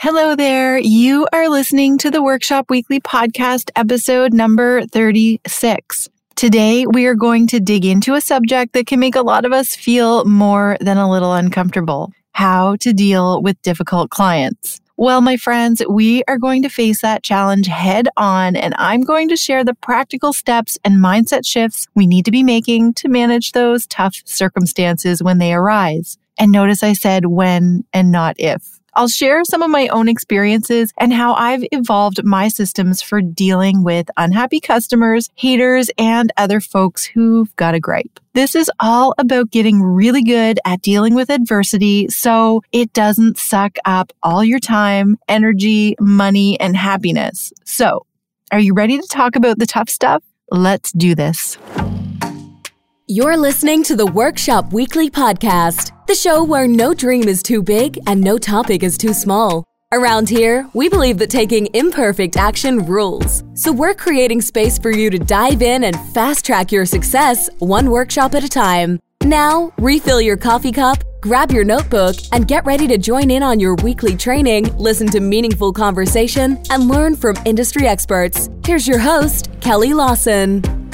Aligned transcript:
Hello 0.00 0.36
there. 0.36 0.78
You 0.78 1.26
are 1.32 1.48
listening 1.48 1.98
to 1.98 2.08
the 2.08 2.22
Workshop 2.22 2.70
Weekly 2.70 3.00
podcast 3.00 3.70
episode 3.74 4.32
number 4.32 4.86
36. 4.86 6.08
Today, 6.36 6.86
we 6.86 7.06
are 7.06 7.16
going 7.16 7.48
to 7.48 7.58
dig 7.58 7.84
into 7.84 8.14
a 8.14 8.20
subject 8.20 8.74
that 8.74 8.86
can 8.86 9.00
make 9.00 9.16
a 9.16 9.22
lot 9.22 9.44
of 9.44 9.52
us 9.52 9.74
feel 9.74 10.24
more 10.24 10.76
than 10.80 10.98
a 10.98 11.10
little 11.10 11.32
uncomfortable 11.32 12.12
how 12.30 12.76
to 12.76 12.92
deal 12.92 13.42
with 13.42 13.60
difficult 13.62 14.10
clients. 14.10 14.80
Well, 14.96 15.20
my 15.20 15.36
friends, 15.36 15.82
we 15.90 16.22
are 16.28 16.38
going 16.38 16.62
to 16.62 16.68
face 16.68 17.02
that 17.02 17.24
challenge 17.24 17.66
head 17.66 18.06
on, 18.16 18.54
and 18.54 18.76
I'm 18.78 19.00
going 19.00 19.28
to 19.30 19.36
share 19.36 19.64
the 19.64 19.74
practical 19.74 20.32
steps 20.32 20.78
and 20.84 20.98
mindset 20.98 21.44
shifts 21.44 21.88
we 21.96 22.06
need 22.06 22.24
to 22.26 22.30
be 22.30 22.44
making 22.44 22.94
to 22.94 23.08
manage 23.08 23.50
those 23.50 23.84
tough 23.88 24.22
circumstances 24.26 25.24
when 25.24 25.38
they 25.38 25.52
arise. 25.52 26.18
And 26.38 26.52
notice 26.52 26.84
I 26.84 26.92
said 26.92 27.26
when 27.26 27.82
and 27.92 28.12
not 28.12 28.36
if. 28.38 28.77
I'll 28.98 29.06
share 29.06 29.44
some 29.44 29.62
of 29.62 29.70
my 29.70 29.86
own 29.88 30.08
experiences 30.08 30.92
and 30.98 31.12
how 31.12 31.34
I've 31.34 31.62
evolved 31.70 32.24
my 32.24 32.48
systems 32.48 33.00
for 33.00 33.22
dealing 33.22 33.84
with 33.84 34.10
unhappy 34.16 34.58
customers, 34.58 35.30
haters, 35.36 35.88
and 35.98 36.32
other 36.36 36.58
folks 36.58 37.04
who've 37.04 37.54
got 37.54 37.76
a 37.76 37.80
gripe. 37.80 38.18
This 38.34 38.56
is 38.56 38.68
all 38.80 39.14
about 39.16 39.52
getting 39.52 39.80
really 39.80 40.24
good 40.24 40.58
at 40.64 40.82
dealing 40.82 41.14
with 41.14 41.30
adversity 41.30 42.08
so 42.08 42.62
it 42.72 42.92
doesn't 42.92 43.38
suck 43.38 43.78
up 43.84 44.12
all 44.24 44.42
your 44.42 44.58
time, 44.58 45.16
energy, 45.28 45.94
money, 46.00 46.58
and 46.58 46.76
happiness. 46.76 47.52
So, 47.64 48.04
are 48.50 48.58
you 48.58 48.74
ready 48.74 48.98
to 48.98 49.06
talk 49.06 49.36
about 49.36 49.60
the 49.60 49.66
tough 49.66 49.90
stuff? 49.90 50.24
Let's 50.50 50.90
do 50.90 51.14
this. 51.14 51.56
You're 53.06 53.36
listening 53.36 53.84
to 53.84 53.96
the 53.96 54.06
Workshop 54.06 54.72
Weekly 54.72 55.08
Podcast, 55.08 55.92
the 56.08 56.14
show 56.14 56.42
where 56.42 56.66
no 56.66 56.94
dream 56.94 57.28
is 57.28 57.42
too 57.42 57.62
big 57.62 57.98
and 58.06 58.18
no 58.18 58.38
topic 58.38 58.82
is 58.82 58.96
too 58.96 59.12
small. 59.12 59.62
Around 59.92 60.30
here, 60.30 60.66
we 60.72 60.88
believe 60.88 61.18
that 61.18 61.28
taking 61.28 61.68
imperfect 61.74 62.38
action 62.38 62.86
rules. 62.86 63.44
So 63.52 63.70
we're 63.72 63.92
creating 63.92 64.40
space 64.40 64.78
for 64.78 64.90
you 64.90 65.10
to 65.10 65.18
dive 65.18 65.60
in 65.60 65.84
and 65.84 66.00
fast 66.14 66.46
track 66.46 66.72
your 66.72 66.86
success 66.86 67.50
one 67.58 67.90
workshop 67.90 68.34
at 68.34 68.42
a 68.42 68.48
time. 68.48 68.98
Now, 69.22 69.70
refill 69.76 70.22
your 70.22 70.38
coffee 70.38 70.72
cup, 70.72 71.04
grab 71.20 71.52
your 71.52 71.64
notebook, 71.64 72.16
and 72.32 72.48
get 72.48 72.64
ready 72.64 72.86
to 72.88 72.96
join 72.96 73.30
in 73.30 73.42
on 73.42 73.60
your 73.60 73.74
weekly 73.76 74.16
training, 74.16 74.74
listen 74.78 75.08
to 75.08 75.20
meaningful 75.20 75.74
conversation, 75.74 76.58
and 76.70 76.88
learn 76.88 77.16
from 77.16 77.36
industry 77.44 77.86
experts. 77.86 78.48
Here's 78.64 78.88
your 78.88 78.98
host, 78.98 79.50
Kelly 79.60 79.92
Lawson. 79.92 80.87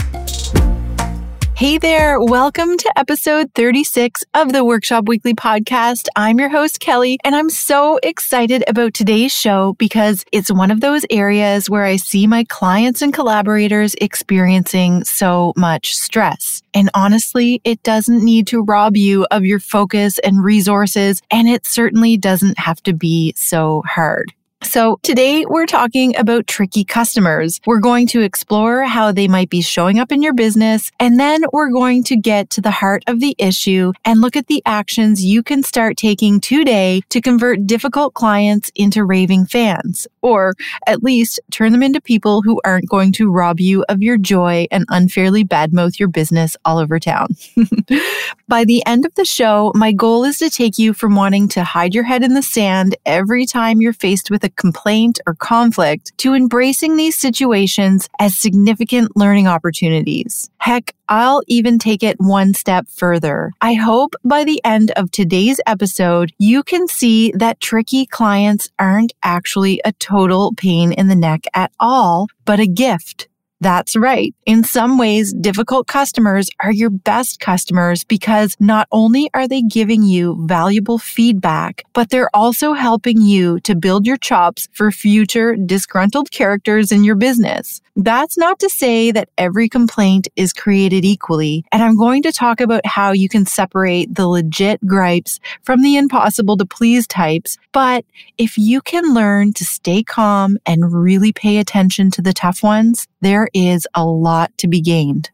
Hey 1.56 1.78
there, 1.78 2.20
welcome 2.20 2.76
to 2.76 2.92
episode 2.98 3.48
36 3.54 4.24
of 4.34 4.52
the 4.52 4.64
Workshop 4.64 5.06
Weekly 5.06 5.34
podcast. 5.34 6.08
I'm 6.16 6.40
your 6.40 6.48
host, 6.48 6.80
Kelly, 6.80 7.16
and 7.22 7.36
I'm 7.36 7.48
so 7.48 8.00
excited 8.02 8.64
about 8.66 8.92
today's 8.92 9.32
show 9.32 9.74
because 9.74 10.24
it's 10.32 10.50
one 10.50 10.72
of 10.72 10.80
those 10.80 11.06
areas 11.10 11.70
where 11.70 11.84
I 11.84 11.94
see 11.94 12.26
my 12.26 12.42
clients 12.42 13.02
and 13.02 13.14
collaborators 13.14 13.94
experiencing 14.00 15.04
so 15.04 15.52
much 15.56 15.94
stress. 15.94 16.60
And 16.74 16.90
honestly, 16.92 17.60
it 17.62 17.80
doesn't 17.84 18.24
need 18.24 18.48
to 18.48 18.60
rob 18.60 18.96
you 18.96 19.24
of 19.30 19.44
your 19.44 19.60
focus 19.60 20.18
and 20.18 20.42
resources, 20.42 21.22
and 21.30 21.46
it 21.46 21.66
certainly 21.66 22.16
doesn't 22.16 22.58
have 22.58 22.82
to 22.82 22.92
be 22.92 23.32
so 23.36 23.84
hard. 23.86 24.32
So 24.64 24.98
today 25.02 25.44
we're 25.46 25.66
talking 25.66 26.16
about 26.16 26.46
tricky 26.46 26.84
customers. 26.84 27.60
We're 27.66 27.80
going 27.80 28.06
to 28.08 28.22
explore 28.22 28.84
how 28.84 29.12
they 29.12 29.28
might 29.28 29.50
be 29.50 29.60
showing 29.60 29.98
up 29.98 30.10
in 30.10 30.22
your 30.22 30.32
business, 30.32 30.90
and 30.98 31.20
then 31.20 31.42
we're 31.52 31.70
going 31.70 32.02
to 32.04 32.16
get 32.16 32.48
to 32.50 32.60
the 32.62 32.70
heart 32.70 33.04
of 33.06 33.20
the 33.20 33.36
issue 33.38 33.92
and 34.04 34.20
look 34.20 34.36
at 34.36 34.46
the 34.46 34.62
actions 34.64 35.24
you 35.24 35.42
can 35.42 35.62
start 35.62 35.98
taking 35.98 36.40
today 36.40 37.02
to 37.10 37.20
convert 37.20 37.66
difficult 37.66 38.14
clients 38.14 38.72
into 38.74 39.04
raving 39.04 39.46
fans, 39.46 40.06
or 40.22 40.54
at 40.86 41.02
least 41.02 41.38
turn 41.50 41.72
them 41.72 41.82
into 41.82 42.00
people 42.00 42.40
who 42.42 42.60
aren't 42.64 42.88
going 42.88 43.12
to 43.12 43.30
rob 43.30 43.60
you 43.60 43.84
of 43.90 44.02
your 44.02 44.16
joy 44.16 44.66
and 44.70 44.86
unfairly 44.88 45.44
badmouth 45.44 45.98
your 45.98 46.08
business 46.08 46.56
all 46.64 46.78
over 46.78 46.98
town. 46.98 47.28
By 48.48 48.64
the 48.64 48.84
end 48.86 49.04
of 49.04 49.14
the 49.14 49.24
show, 49.26 49.72
my 49.74 49.92
goal 49.92 50.24
is 50.24 50.38
to 50.38 50.48
take 50.48 50.78
you 50.78 50.94
from 50.94 51.14
wanting 51.14 51.48
to 51.48 51.64
hide 51.64 51.94
your 51.94 52.04
head 52.04 52.22
in 52.22 52.34
the 52.34 52.42
sand 52.42 52.96
every 53.04 53.44
time 53.46 53.80
you're 53.80 53.92
faced 53.92 54.30
with 54.30 54.42
a 54.42 54.53
complaint 54.56 55.20
or 55.26 55.34
conflict 55.34 56.16
to 56.18 56.34
embracing 56.34 56.96
these 56.96 57.16
situations 57.16 58.08
as 58.18 58.38
significant 58.38 59.16
learning 59.16 59.46
opportunities. 59.46 60.50
Heck, 60.58 60.94
I'll 61.08 61.42
even 61.46 61.78
take 61.78 62.02
it 62.02 62.16
one 62.18 62.54
step 62.54 62.88
further. 62.88 63.52
I 63.60 63.74
hope 63.74 64.14
by 64.24 64.44
the 64.44 64.60
end 64.64 64.90
of 64.92 65.10
today's 65.10 65.60
episode, 65.66 66.32
you 66.38 66.62
can 66.62 66.88
see 66.88 67.32
that 67.32 67.60
tricky 67.60 68.06
clients 68.06 68.70
aren't 68.78 69.12
actually 69.22 69.80
a 69.84 69.92
total 69.92 70.52
pain 70.56 70.92
in 70.92 71.08
the 71.08 71.16
neck 71.16 71.44
at 71.54 71.72
all, 71.78 72.28
but 72.44 72.60
a 72.60 72.66
gift. 72.66 73.28
That's 73.64 73.96
right. 73.96 74.34
In 74.44 74.62
some 74.62 74.98
ways, 74.98 75.32
difficult 75.32 75.86
customers 75.86 76.50
are 76.60 76.70
your 76.70 76.90
best 76.90 77.40
customers 77.40 78.04
because 78.04 78.58
not 78.60 78.86
only 78.92 79.30
are 79.32 79.48
they 79.48 79.62
giving 79.62 80.02
you 80.02 80.36
valuable 80.46 80.98
feedback, 80.98 81.82
but 81.94 82.10
they're 82.10 82.28
also 82.34 82.74
helping 82.74 83.22
you 83.22 83.58
to 83.60 83.74
build 83.74 84.04
your 84.04 84.18
chops 84.18 84.68
for 84.74 84.90
future 84.90 85.56
disgruntled 85.56 86.30
characters 86.30 86.92
in 86.92 87.04
your 87.04 87.14
business. 87.14 87.80
That's 87.96 88.36
not 88.36 88.58
to 88.58 88.68
say 88.68 89.12
that 89.12 89.28
every 89.38 89.68
complaint 89.68 90.26
is 90.34 90.52
created 90.52 91.04
equally, 91.04 91.64
and 91.70 91.82
I'm 91.82 91.96
going 91.96 92.22
to 92.24 92.32
talk 92.32 92.60
about 92.60 92.84
how 92.84 93.12
you 93.12 93.28
can 93.28 93.46
separate 93.46 94.14
the 94.14 94.26
legit 94.26 94.84
gripes 94.84 95.38
from 95.62 95.80
the 95.80 95.96
impossible 95.96 96.56
to 96.58 96.66
please 96.66 97.06
types. 97.06 97.56
But 97.72 98.04
if 98.36 98.58
you 98.58 98.82
can 98.82 99.14
learn 99.14 99.52
to 99.54 99.64
stay 99.64 100.02
calm 100.02 100.58
and 100.66 100.92
really 100.92 101.32
pay 101.32 101.58
attention 101.58 102.10
to 102.12 102.22
the 102.22 102.32
tough 102.32 102.64
ones, 102.64 103.06
there 103.20 103.48
is 103.54 103.86
a 103.94 104.04
lot 104.04 104.56
to 104.58 104.68
be 104.68 104.80
gained. 104.80 105.30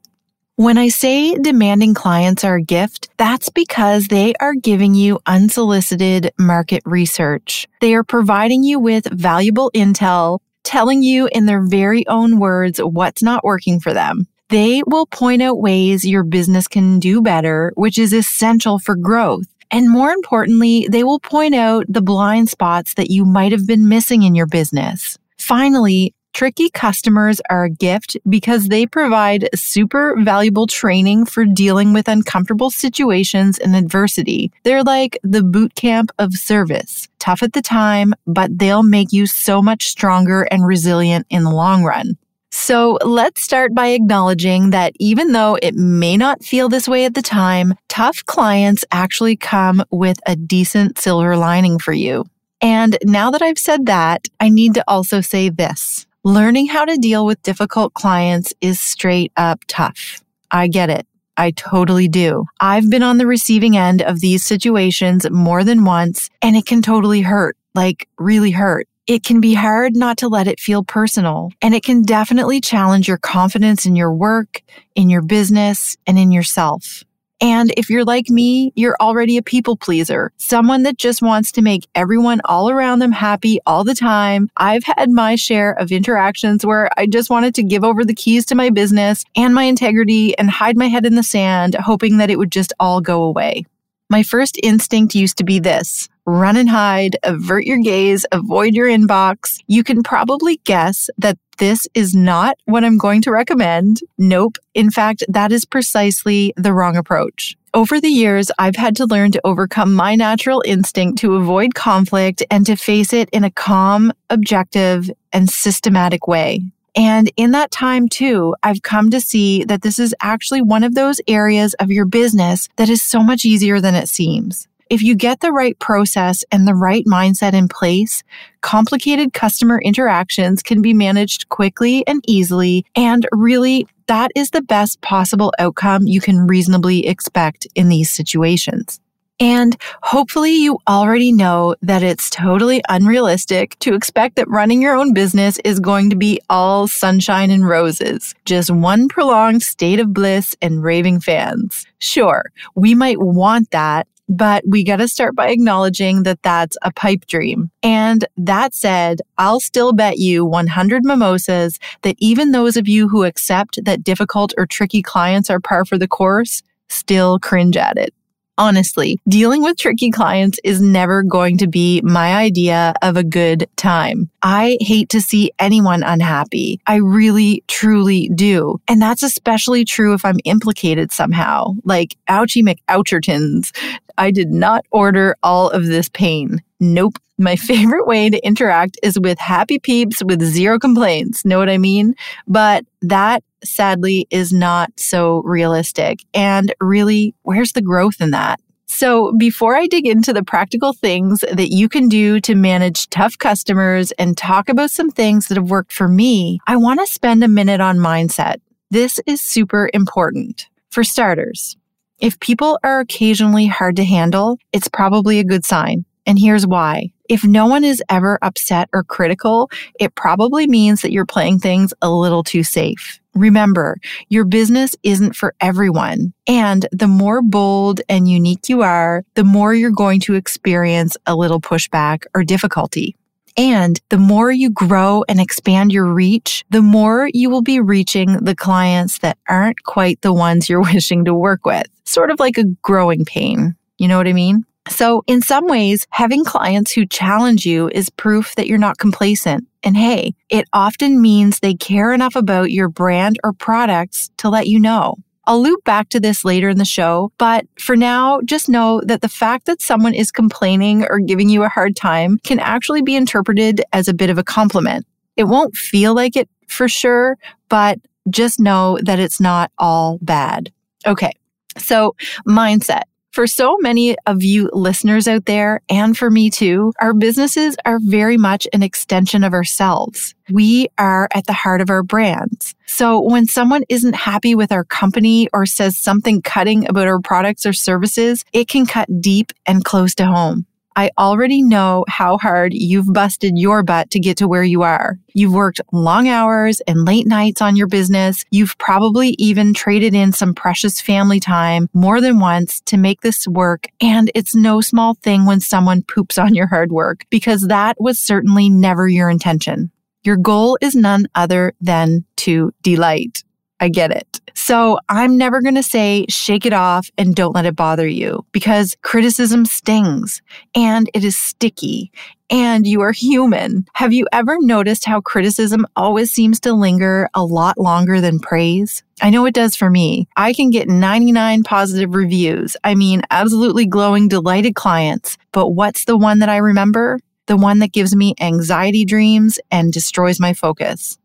When 0.57 0.77
I 0.77 0.89
say 0.89 1.35
demanding 1.37 1.95
clients 1.95 2.45
are 2.45 2.57
a 2.57 2.63
gift, 2.63 3.09
that's 3.17 3.49
because 3.49 4.09
they 4.09 4.35
are 4.41 4.55
giving 4.55 4.95
you 4.95 5.19
unsolicited 5.25 6.33
market 6.39 6.83
research. 6.85 7.67
They 7.81 7.95
are 7.95 8.05
providing 8.05 8.63
you 8.63 8.79
with 8.79 9.07
valuable 9.11 9.71
intel, 9.75 10.41
telling 10.63 11.03
you 11.03 11.31
in 11.33 11.47
their 11.47 11.63
very 11.63 12.07
own 12.09 12.39
words 12.39 12.79
what's 12.79 13.23
not 13.23 13.43
working 13.43 13.81
for 13.81 13.95
them. 13.95 14.27
They 14.51 14.83
will 14.87 15.07
point 15.07 15.41
out 15.41 15.61
ways 15.61 16.05
your 16.05 16.25
business 16.25 16.69
can 16.69 16.99
do 16.99 17.23
better, 17.23 17.73
which 17.77 17.97
is 17.97 18.13
essential 18.13 18.79
for 18.79 18.97
growth. 18.97 19.47
And 19.71 19.89
more 19.89 20.11
importantly, 20.11 20.89
they 20.91 21.05
will 21.05 21.21
point 21.21 21.55
out 21.55 21.87
the 21.89 22.03
blind 22.03 22.51
spots 22.51 22.95
that 22.95 23.11
you 23.11 23.25
might 23.25 23.53
have 23.53 23.67
been 23.67 23.89
missing 23.89 24.25
in 24.25 24.35
your 24.35 24.47
business. 24.47 25.17
Finally, 25.39 26.15
Tricky 26.33 26.71
customers 26.71 27.41
are 27.51 27.65
a 27.65 27.71
gift 27.71 28.17
because 28.29 28.69
they 28.69 28.87
provide 28.87 29.49
super 29.55 30.15
valuable 30.21 30.67
training 30.67 31.27
for 31.27 31.45
dealing 31.45 31.93
with 31.93 32.09
uncomfortable 32.09 32.71
situations 32.71 33.59
and 33.59 33.75
adversity. 33.75 34.53
They're 34.63 34.85
like 34.85 35.19
the 35.23 35.43
boot 35.43 35.75
camp 35.75 36.11
of 36.19 36.35
service. 36.35 37.09
Tough 37.19 37.43
at 37.43 37.53
the 37.53 37.63
time, 37.63 38.15
but 38.27 38.59
they'll 38.59 38.83
make 38.83 39.13
you 39.13 39.27
so 39.27 39.61
much 39.61 39.89
stronger 39.89 40.43
and 40.43 40.67
resilient 40.67 41.27
in 41.31 41.45
the 41.45 41.51
long 41.51 41.85
run. 41.85 42.17
So 42.53 42.99
let's 43.05 43.43
start 43.43 43.75
by 43.75 43.89
acknowledging 43.89 44.71
that 44.71 44.93
even 44.99 45.33
though 45.33 45.57
it 45.63 45.75
may 45.75 46.17
not 46.17 46.45
feel 46.45 46.69
this 46.69 46.89
way 46.89 47.05
at 47.05 47.15
the 47.15 47.23
time, 47.23 47.75
tough 47.89 48.25
clients 48.27 48.85
actually 48.91 49.37
come 49.37 49.85
with 49.91 50.19
a 50.27 50.37
decent 50.37 50.99
silver 50.99 51.37
lining 51.37 51.79
for 51.79 51.93
you. 51.93 52.25
And 52.61 52.99
now 53.05 53.31
that 53.31 53.43
I've 53.43 53.59
said 53.59 53.87
that, 53.87 54.27
I 54.39 54.49
need 54.49 54.75
to 54.75 54.85
also 54.87 55.21
say 55.21 55.49
this. 55.49 56.07
Learning 56.25 56.67
how 56.67 56.85
to 56.85 56.99
deal 56.99 57.25
with 57.25 57.43
difficult 57.43 57.95
clients 57.95 58.53
is 58.61 58.79
straight 58.79 59.33
up 59.39 59.65
tough. 59.69 60.21
I 60.51 60.67
get 60.67 60.91
it. 60.91 61.07
I 61.39 61.53
totally 61.53 62.09
do. 62.09 62.45
I've 62.61 62.91
been 62.91 63.03
on 63.03 63.17
the 63.17 63.27
receiving 63.27 63.75
end 63.75 64.03
of 64.03 64.21
these 64.21 64.45
situations 64.45 65.31
more 65.31 65.65
than 65.65 65.87
once, 65.87 66.29
and 66.43 66.57
it 66.57 66.67
can 66.67 66.83
totally 66.83 67.23
hurt, 67.23 67.57
like 67.75 68.07
really 68.19 68.51
hurt. 68.51 68.87
It 69.07 69.25
can 69.25 69.41
be 69.41 69.55
hard 69.55 69.97
not 69.97 70.19
to 70.19 70.29
let 70.29 70.47
it 70.47 70.61
feel 70.61 70.85
personal, 70.85 71.53
and 71.63 71.75
it 71.75 71.85
can 71.85 72.03
definitely 72.03 72.61
challenge 72.61 73.09
your 73.09 73.17
confidence 73.17 73.87
in 73.87 73.97
your 73.97 74.13
work, 74.13 74.61
in 74.95 75.09
your 75.09 75.23
business, 75.23 75.97
and 76.07 76.19
in 76.19 76.33
yourself. 76.33 77.03
And 77.41 77.73
if 77.77 77.89
you're 77.89 78.05
like 78.05 78.29
me, 78.29 78.73
you're 78.77 78.97
already 79.01 79.37
a 79.37 79.43
people 79.43 79.77
pleaser, 79.77 80.31
someone 80.37 80.83
that 80.83 80.99
just 80.99 81.23
wants 81.23 81.51
to 81.53 81.63
make 81.63 81.89
everyone 81.95 82.41
all 82.45 82.69
around 82.69 82.99
them 82.99 83.13
happy 83.13 83.59
all 83.67 83.83
the 83.83 83.95
time. 83.95 84.51
I've 84.59 84.85
had 84.85 85.11
my 85.11 85.37
share 85.37 85.73
of 85.73 85.91
interactions 85.91 86.67
where 86.67 86.91
I 86.99 87.07
just 87.07 87.31
wanted 87.31 87.55
to 87.55 87.63
give 87.63 87.85
over 87.85 88.05
the 88.05 88.15
keys 88.15 88.45
to 88.47 88.55
my 88.55 88.69
business 88.71 89.25
and 89.37 89.55
my 89.55 89.65
integrity 89.65 90.37
and 90.39 90.51
hide 90.51 90.77
my 90.77 90.89
head 90.89 91.07
in 91.07 91.15
the 91.15 91.23
sand, 91.23 91.75
hoping 91.77 92.19
that 92.19 92.31
it 92.31 92.39
would 92.39 92.53
just 92.53 92.73
all 92.79 93.01
go 93.01 93.23
away. 93.23 93.65
My 94.11 94.25
first 94.25 94.59
instinct 94.63 95.15
used 95.15 95.39
to 95.39 95.45
be 95.45 95.61
this 95.61 96.09
run 96.27 96.57
and 96.57 96.69
hide, 96.69 97.17
avert 97.23 97.65
your 97.65 97.79
gaze, 97.79 98.27
avoid 98.33 98.75
your 98.75 98.87
inbox. 98.87 99.61
You 99.67 99.83
can 99.83 100.03
probably 100.03 100.61
guess 100.65 101.09
that 101.19 101.39
this 101.61 101.87
is 101.95 102.15
not 102.15 102.59
what 102.65 102.83
I'm 102.83 102.99
going 102.99 103.23
to 103.23 103.31
recommend. 103.31 104.01
Nope. 104.19 104.57
In 104.75 104.91
fact, 104.91 105.23
that 105.29 105.53
is 105.53 105.65
precisely 105.65 106.53
the 106.57 106.73
wrong 106.73 106.97
approach. 106.97 107.57
Over 107.73 108.01
the 108.01 108.09
years, 108.09 108.51
I've 108.59 108.75
had 108.75 108.97
to 108.97 109.07
learn 109.07 109.31
to 109.33 109.41
overcome 109.45 109.95
my 109.95 110.17
natural 110.17 110.61
instinct 110.67 111.19
to 111.21 111.37
avoid 111.37 111.75
conflict 111.75 112.43
and 112.51 112.67
to 112.67 112.75
face 112.75 113.13
it 113.13 113.29
in 113.31 113.45
a 113.45 113.51
calm, 113.51 114.13
objective, 114.29 115.09
and 115.33 115.49
systematic 115.49 116.27
way. 116.27 116.63
And 116.97 117.31
in 117.37 117.53
that 117.53 117.71
time 117.71 118.09
too, 118.09 118.57
I've 118.63 118.83
come 118.83 119.11
to 119.11 119.21
see 119.21 119.63
that 119.65 119.83
this 119.83 120.01
is 120.01 120.15
actually 120.21 120.63
one 120.63 120.83
of 120.83 120.97
those 120.97 121.21
areas 121.29 121.75
of 121.75 121.93
your 121.93 122.07
business 122.07 122.69
that 122.77 122.89
is 122.89 123.03
so 123.03 123.23
much 123.23 123.45
easier 123.45 123.81
than 123.81 123.95
it 123.95 124.09
seems. 124.09 124.67
If 124.91 125.05
you 125.05 125.15
get 125.15 125.39
the 125.39 125.53
right 125.53 125.79
process 125.79 126.45
and 126.51 126.67
the 126.67 126.75
right 126.75 127.05
mindset 127.07 127.53
in 127.53 127.69
place, 127.69 128.25
complicated 128.61 129.33
customer 129.33 129.81
interactions 129.81 130.65
can 130.65 130.83
be 130.83 130.93
managed 130.93 131.49
quickly 131.49 132.05
and 132.09 132.25
easily. 132.27 132.85
And 132.97 133.25
really, 133.31 133.87
that 134.09 134.33
is 134.35 134.51
the 134.51 134.63
best 134.63 135.01
possible 135.01 135.53
outcome 135.61 136.09
you 136.09 136.21
can 136.21 136.49
reasonably 136.49 137.07
expect 137.07 137.69
in 137.77 137.89
these 137.89 138.11
situations. 138.11 138.99
And 139.39 139.77
hopefully 140.03 140.57
you 140.57 140.79
already 140.89 141.31
know 141.33 141.77
that 141.83 142.03
it's 142.03 142.29
totally 142.29 142.83
unrealistic 142.89 143.79
to 143.79 143.95
expect 143.95 144.37
that 144.37 144.51
running 144.51 144.83
your 144.83 144.97
own 144.97 145.15
business 145.15 145.59
is 145.65 145.79
going 145.79 146.11
to 146.11 146.17
be 146.17 146.41
all 146.51 146.89
sunshine 146.89 147.51
and 147.51 147.67
roses, 147.67 148.35
just 148.45 148.71
one 148.71 149.07
prolonged 149.09 149.63
state 149.63 150.01
of 150.01 150.13
bliss 150.13 150.57
and 150.61 150.83
raving 150.83 151.21
fans. 151.21 151.87
Sure, 152.01 152.51
we 152.75 152.95
might 152.95 153.21
want 153.21 153.71
that, 153.71 154.09
but 154.31 154.63
we 154.67 154.85
got 154.85 154.97
to 154.97 155.09
start 155.09 155.35
by 155.35 155.49
acknowledging 155.49 156.23
that 156.23 156.43
that's 156.43 156.77
a 156.83 156.93
pipe 156.93 157.27
dream. 157.27 157.71
And 157.83 158.25
that 158.37 158.75
said, 158.75 159.21
I'll 159.37 159.61
still 159.61 159.93
bet 159.93 160.19
you 160.19 160.45
100 160.45 161.05
mimosas 161.05 161.79
that 162.03 162.17
even 162.19 162.53
those 162.53 162.77
of 162.77 162.89
you 162.89 163.09
who 163.09 163.25
accept 163.25 163.85
that 163.85 164.05
difficult 164.05 164.55
or 164.57 164.67
tricky 164.67 165.03
clients 165.03 165.51
are 165.51 165.61
par 165.61 165.85
for 165.85 165.99
the 165.99 166.09
course 166.09 166.63
still 166.89 167.39
cringe 167.39 167.77
at 167.77 167.99
it 167.99 168.15
honestly, 168.61 169.19
dealing 169.27 169.63
with 169.63 169.79
tricky 169.79 170.11
clients 170.11 170.61
is 170.63 170.83
never 170.83 171.23
going 171.23 171.57
to 171.57 171.67
be 171.67 172.03
my 172.03 172.35
idea 172.35 172.93
of 173.01 173.17
a 173.17 173.25
good 173.25 173.67
time. 173.77 174.31
I 174.43 174.77
hate 174.83 175.09
to 175.11 175.21
see 175.21 175.51
anyone 175.59 176.03
unhappy. 176.03 176.79
I 176.87 176.97
really, 176.97 177.65
truly 177.69 178.29
do. 178.35 178.79
And 178.87 179.01
that's 179.01 179.23
especially 179.23 179.87
true 179.87 180.13
if 180.13 180.27
I'm 180.27 180.41
implicated 180.45 181.11
somehow, 181.11 181.73
like 181.85 182.17
ouchie 182.29 182.63
McOuchertons. 182.63 183.75
I 184.21 184.31
did 184.31 184.51
not 184.51 184.85
order 184.91 185.35
all 185.43 185.71
of 185.71 185.87
this 185.87 186.11
pain. 186.11 186.63
Nope. 186.79 187.19
My 187.39 187.57
favorite 187.71 188.07
way 188.07 188.29
to 188.29 188.47
interact 188.47 188.99
is 189.03 189.19
with 189.19 189.39
happy 189.39 189.79
peeps 189.79 190.23
with 190.23 190.43
zero 190.43 190.79
complaints. 190.79 191.45
Know 191.45 191.59
what 191.59 191.71
I 191.71 191.79
mean? 191.79 192.15
But 192.47 192.85
that 193.01 193.43
sadly 193.65 194.27
is 194.31 194.53
not 194.53 194.93
so 194.97 195.41
realistic. 195.45 196.21
And 196.35 196.75
really, 196.81 197.35
where's 197.43 197.73
the 197.73 197.83
growth 197.83 198.21
in 198.21 198.31
that? 198.31 198.61
So, 198.87 199.33
before 199.39 199.77
I 199.77 199.87
dig 199.87 200.07
into 200.07 200.33
the 200.33 200.43
practical 200.43 200.93
things 200.93 201.41
that 201.53 201.71
you 201.71 201.89
can 201.89 202.09
do 202.09 202.41
to 202.41 202.55
manage 202.57 203.09
tough 203.09 203.39
customers 203.39 204.11
and 204.13 204.37
talk 204.37 204.69
about 204.69 204.91
some 204.91 205.11
things 205.11 205.47
that 205.47 205.57
have 205.57 205.71
worked 205.71 205.93
for 205.93 206.09
me, 206.09 206.59
I 206.67 206.77
want 206.77 206.99
to 207.01 207.07
spend 207.07 207.45
a 207.45 207.49
minute 207.49 207.81
on 207.81 207.99
mindset. 207.99 208.57
This 208.91 209.21
is 209.27 209.41
super 209.41 209.89
important. 209.95 210.67
For 210.91 211.05
starters, 211.05 211.77
if 212.21 212.39
people 212.41 212.79
are 212.85 213.01
occasionally 213.01 213.67
hard 213.67 213.97
to 213.97 214.05
handle, 214.05 214.59
it's 214.73 214.89
probably 214.89 215.39
a 215.39 215.45
good 215.45 215.65
sign. 215.65 216.05
And 216.27 216.39
here's 216.39 216.67
why. 216.67 217.13
If 217.29 217.45
no 217.45 217.67
one 217.67 217.83
is 217.83 218.03
ever 218.09 218.39
upset 218.43 218.89
or 218.93 219.05
critical, 219.05 219.71
it 219.99 220.15
probably 220.15 220.67
means 220.67 221.01
that 221.03 221.13
you're 221.13 221.27
playing 221.27 221.61
things 221.61 221.95
a 222.03 222.11
little 222.11 222.45
too 222.45 222.63
safe. 222.63 223.21
Remember, 223.35 223.97
your 224.29 224.45
business 224.45 224.95
isn't 225.03 225.35
for 225.35 225.55
everyone. 225.61 226.33
And 226.47 226.87
the 226.93 227.07
more 227.07 227.41
bold 227.41 228.01
and 228.09 228.29
unique 228.29 228.69
you 228.69 228.83
are, 228.83 229.25
the 229.35 229.45
more 229.45 229.75
you're 229.75 229.91
going 229.91 230.21
to 230.21 230.35
experience 230.35 231.17
a 231.27 231.37
little 231.37 231.61
pushback 231.61 232.25
or 232.35 232.45
difficulty. 232.45 233.17
And 233.57 234.01
the 234.09 234.19
more 234.19 234.51
you 234.51 234.71
grow 234.71 235.25
and 235.29 235.41
expand 235.41 235.93
your 235.93 236.13
reach, 236.13 236.65
the 236.71 236.83
more 236.83 237.29
you 237.33 237.51
will 237.51 237.63
be 237.63 237.81
reaching 237.81 238.39
the 238.45 238.57
clients 238.57 239.19
that 239.19 239.39
aren't 239.49 239.83
quite 239.85 240.21
the 240.23 240.33
ones 240.33 240.69
you're 240.69 240.81
wishing 240.93 241.25
to 241.25 241.35
work 241.35 241.65
with. 241.65 241.87
Sort 242.05 242.31
of 242.31 242.41
like 242.41 242.59
a 242.59 242.65
growing 242.83 243.25
pain. 243.25 243.75
You 243.99 244.09
know 244.09 244.17
what 244.17 244.29
I 244.29 244.33
mean? 244.33 244.65
So, 244.89 245.23
in 245.27 245.43
some 245.43 245.67
ways, 245.69 246.07
having 246.11 246.45
clients 246.45 246.91
who 246.91 247.05
challenge 247.07 247.67
you 247.67 247.91
is 247.91 248.09
proof 248.11 248.55
that 248.55 248.67
you're 248.67 248.79
not 248.79 248.99
complacent. 248.99 249.67
And 249.83 249.97
hey, 249.97 250.35
it 250.49 250.67
often 250.73 251.21
means 251.21 251.61
they 251.61 251.75
care 251.75 252.13
enough 252.13 252.35
about 252.35 252.71
your 252.71 252.89
brand 252.89 253.39
or 253.45 253.53
products 253.53 254.31
to 254.39 254.49
let 254.49 254.67
you 254.69 254.81
know. 254.81 255.17
I'll 255.51 255.61
loop 255.61 255.83
back 255.83 256.11
to 256.11 256.21
this 256.21 256.45
later 256.45 256.69
in 256.69 256.79
the 256.79 256.85
show, 256.85 257.33
but 257.37 257.67
for 257.77 257.97
now, 257.97 258.41
just 258.45 258.69
know 258.69 259.01
that 259.07 259.21
the 259.21 259.29
fact 259.29 259.67
that 259.67 259.83
someone 259.83 260.15
is 260.15 260.31
complaining 260.31 261.05
or 261.11 261.19
giving 261.19 261.49
you 261.49 261.65
a 261.65 261.69
hard 261.69 261.97
time 261.97 262.39
can 262.45 262.61
actually 262.61 263.03
be 263.03 263.17
interpreted 263.17 263.83
as 263.93 264.07
a 264.07 264.15
bit 264.15 264.31
of 264.31 264.39
a 264.39 264.45
compliment. 264.45 265.05
It 265.37 265.49
won't 265.49 265.75
feel 265.75 266.15
like 266.15 266.37
it 266.37 266.49
for 266.69 266.87
sure, 266.87 267.37
but 267.69 267.99
just 268.31 268.61
know 268.61 269.01
that 269.03 269.19
it's 269.19 269.41
not 269.41 269.73
all 269.77 270.21
bad. 270.23 270.71
Okay. 271.05 271.33
So 271.77 272.15
mindset. 272.47 273.03
For 273.33 273.47
so 273.47 273.77
many 273.79 274.17
of 274.27 274.43
you 274.43 274.69
listeners 274.73 275.29
out 275.29 275.45
there, 275.45 275.83
and 275.89 276.19
for 276.19 276.31
me 276.31 276.51
too, 276.51 276.93
our 277.01 277.15
businesses 277.15 277.77
are 277.85 278.01
very 278.03 278.37
much 278.37 278.67
an 278.73 278.83
extension 278.83 279.45
of 279.45 279.53
ourselves. 279.53 280.35
We 280.51 280.89
are 280.99 281.29
at 281.33 281.47
the 281.47 281.53
heart 281.53 281.81
of 281.81 281.91
our 281.91 282.03
brands. 282.03 282.75
So 282.87 283.21
when 283.21 283.47
someone 283.47 283.85
isn't 283.89 284.17
happy 284.17 284.57
with 284.57 284.73
our 284.73 284.83
company 284.83 285.49
or 285.53 285.65
says 285.65 285.97
something 285.97 286.43
cutting 286.43 286.89
about 286.89 287.07
our 287.07 287.21
products 287.21 287.65
or 287.65 287.73
services, 287.73 288.45
it 288.53 288.67
can 288.67 288.85
cut 288.85 289.09
deep 289.21 289.53
and 289.65 289.85
close 289.85 290.13
to 290.17 290.27
home. 290.27 290.67
I 290.97 291.11
already 291.19 291.63
know 291.63 292.05
how 292.09 292.39
hard 292.39 292.73
you've 292.75 293.13
busted 293.13 293.57
your 293.57 293.83
butt 293.83 294.11
to 294.11 294.21
get 294.21 294.37
to 294.39 294.49
where 294.49 294.63
you 294.63 294.83
are. 294.83 295.19
You've 295.33 295.53
worked 295.53 295.81
long 295.93 296.29
hours 296.29 296.81
and 296.87 297.05
late 297.05 297.27
nights 297.27 297.63
on 297.63 297.77
your 297.77 297.87
business. 297.87 298.45
You've 298.51 298.77
probably 298.79 299.31
even 299.39 299.73
traded 299.73 300.15
in 300.15 300.33
some 300.33 300.55
precious 300.55 301.01
family 301.01 301.41
time 301.41 301.89
more 301.95 302.21
than 302.21 302.41
once 302.41 302.81
to 302.83 302.97
make 302.97 303.21
this 303.21 303.47
work. 303.49 303.87
And 304.01 304.31
it's 304.35 304.55
no 304.55 304.81
small 304.81 305.15
thing 305.15 305.47
when 305.47 305.61
someone 305.61 306.03
poops 306.03 306.39
on 306.39 306.55
your 306.55 306.67
hard 306.67 306.93
work 306.93 307.25
because 307.31 307.63
that 307.69 307.97
was 307.99 308.19
certainly 308.19 308.69
never 308.69 309.09
your 309.09 309.31
intention. 309.31 309.91
Your 310.23 310.37
goal 310.37 310.77
is 310.83 310.95
none 310.95 311.27
other 311.35 311.73
than 311.81 312.25
to 312.37 312.73
delight. 312.83 313.43
I 313.81 313.89
get 313.89 314.11
it. 314.11 314.30
So 314.55 314.99
I'm 315.09 315.37
never 315.37 315.61
going 315.61 315.75
to 315.75 315.83
say 315.83 316.27
shake 316.29 316.67
it 316.67 316.73
off 316.73 317.11
and 317.19 317.35
don't 317.35 317.55
let 317.55 317.67
it 317.67 317.77
bother 317.77 318.07
you 318.07 318.45
because 318.53 318.97
criticism 319.03 319.65
stings 319.65 320.43
and 320.75 321.11
it 321.15 321.25
is 321.25 321.37
sticky 321.37 322.11
and 322.51 322.87
you 322.87 323.01
are 323.01 323.13
human. 323.13 323.87
Have 323.95 324.13
you 324.13 324.27
ever 324.33 324.57
noticed 324.61 325.05
how 325.05 325.21
criticism 325.21 325.87
always 325.97 326.33
seems 326.33 326.59
to 326.61 326.73
linger 326.73 327.29
a 327.35 327.45
lot 327.45 327.79
longer 327.79 328.21
than 328.21 328.41
praise? 328.41 329.05
I 329.23 329.31
know 329.31 329.47
it 329.47 329.55
does 329.55 329.77
for 329.77 329.89
me. 329.89 330.27
I 330.37 330.53
can 330.53 330.71
get 330.71 330.89
99 330.89 331.63
positive 331.63 332.15
reviews. 332.15 332.77
I 332.83 332.95
mean, 332.95 333.23
absolutely 333.31 333.87
glowing, 333.87 334.29
delighted 334.29 334.75
clients. 334.75 335.39
But 335.53 335.71
what's 335.71 336.07
the 336.07 336.17
one 336.17 336.41
that 336.41 336.49
I 336.49 336.57
remember? 336.57 337.21
The 337.47 337.57
one 337.57 337.79
that 337.81 337.93
gives 337.93 338.17
me 338.17 338.35
anxiety 338.41 339.05
dreams 339.05 339.59
and 339.71 339.93
destroys 339.93 340.41
my 340.41 340.53
focus. 340.53 341.19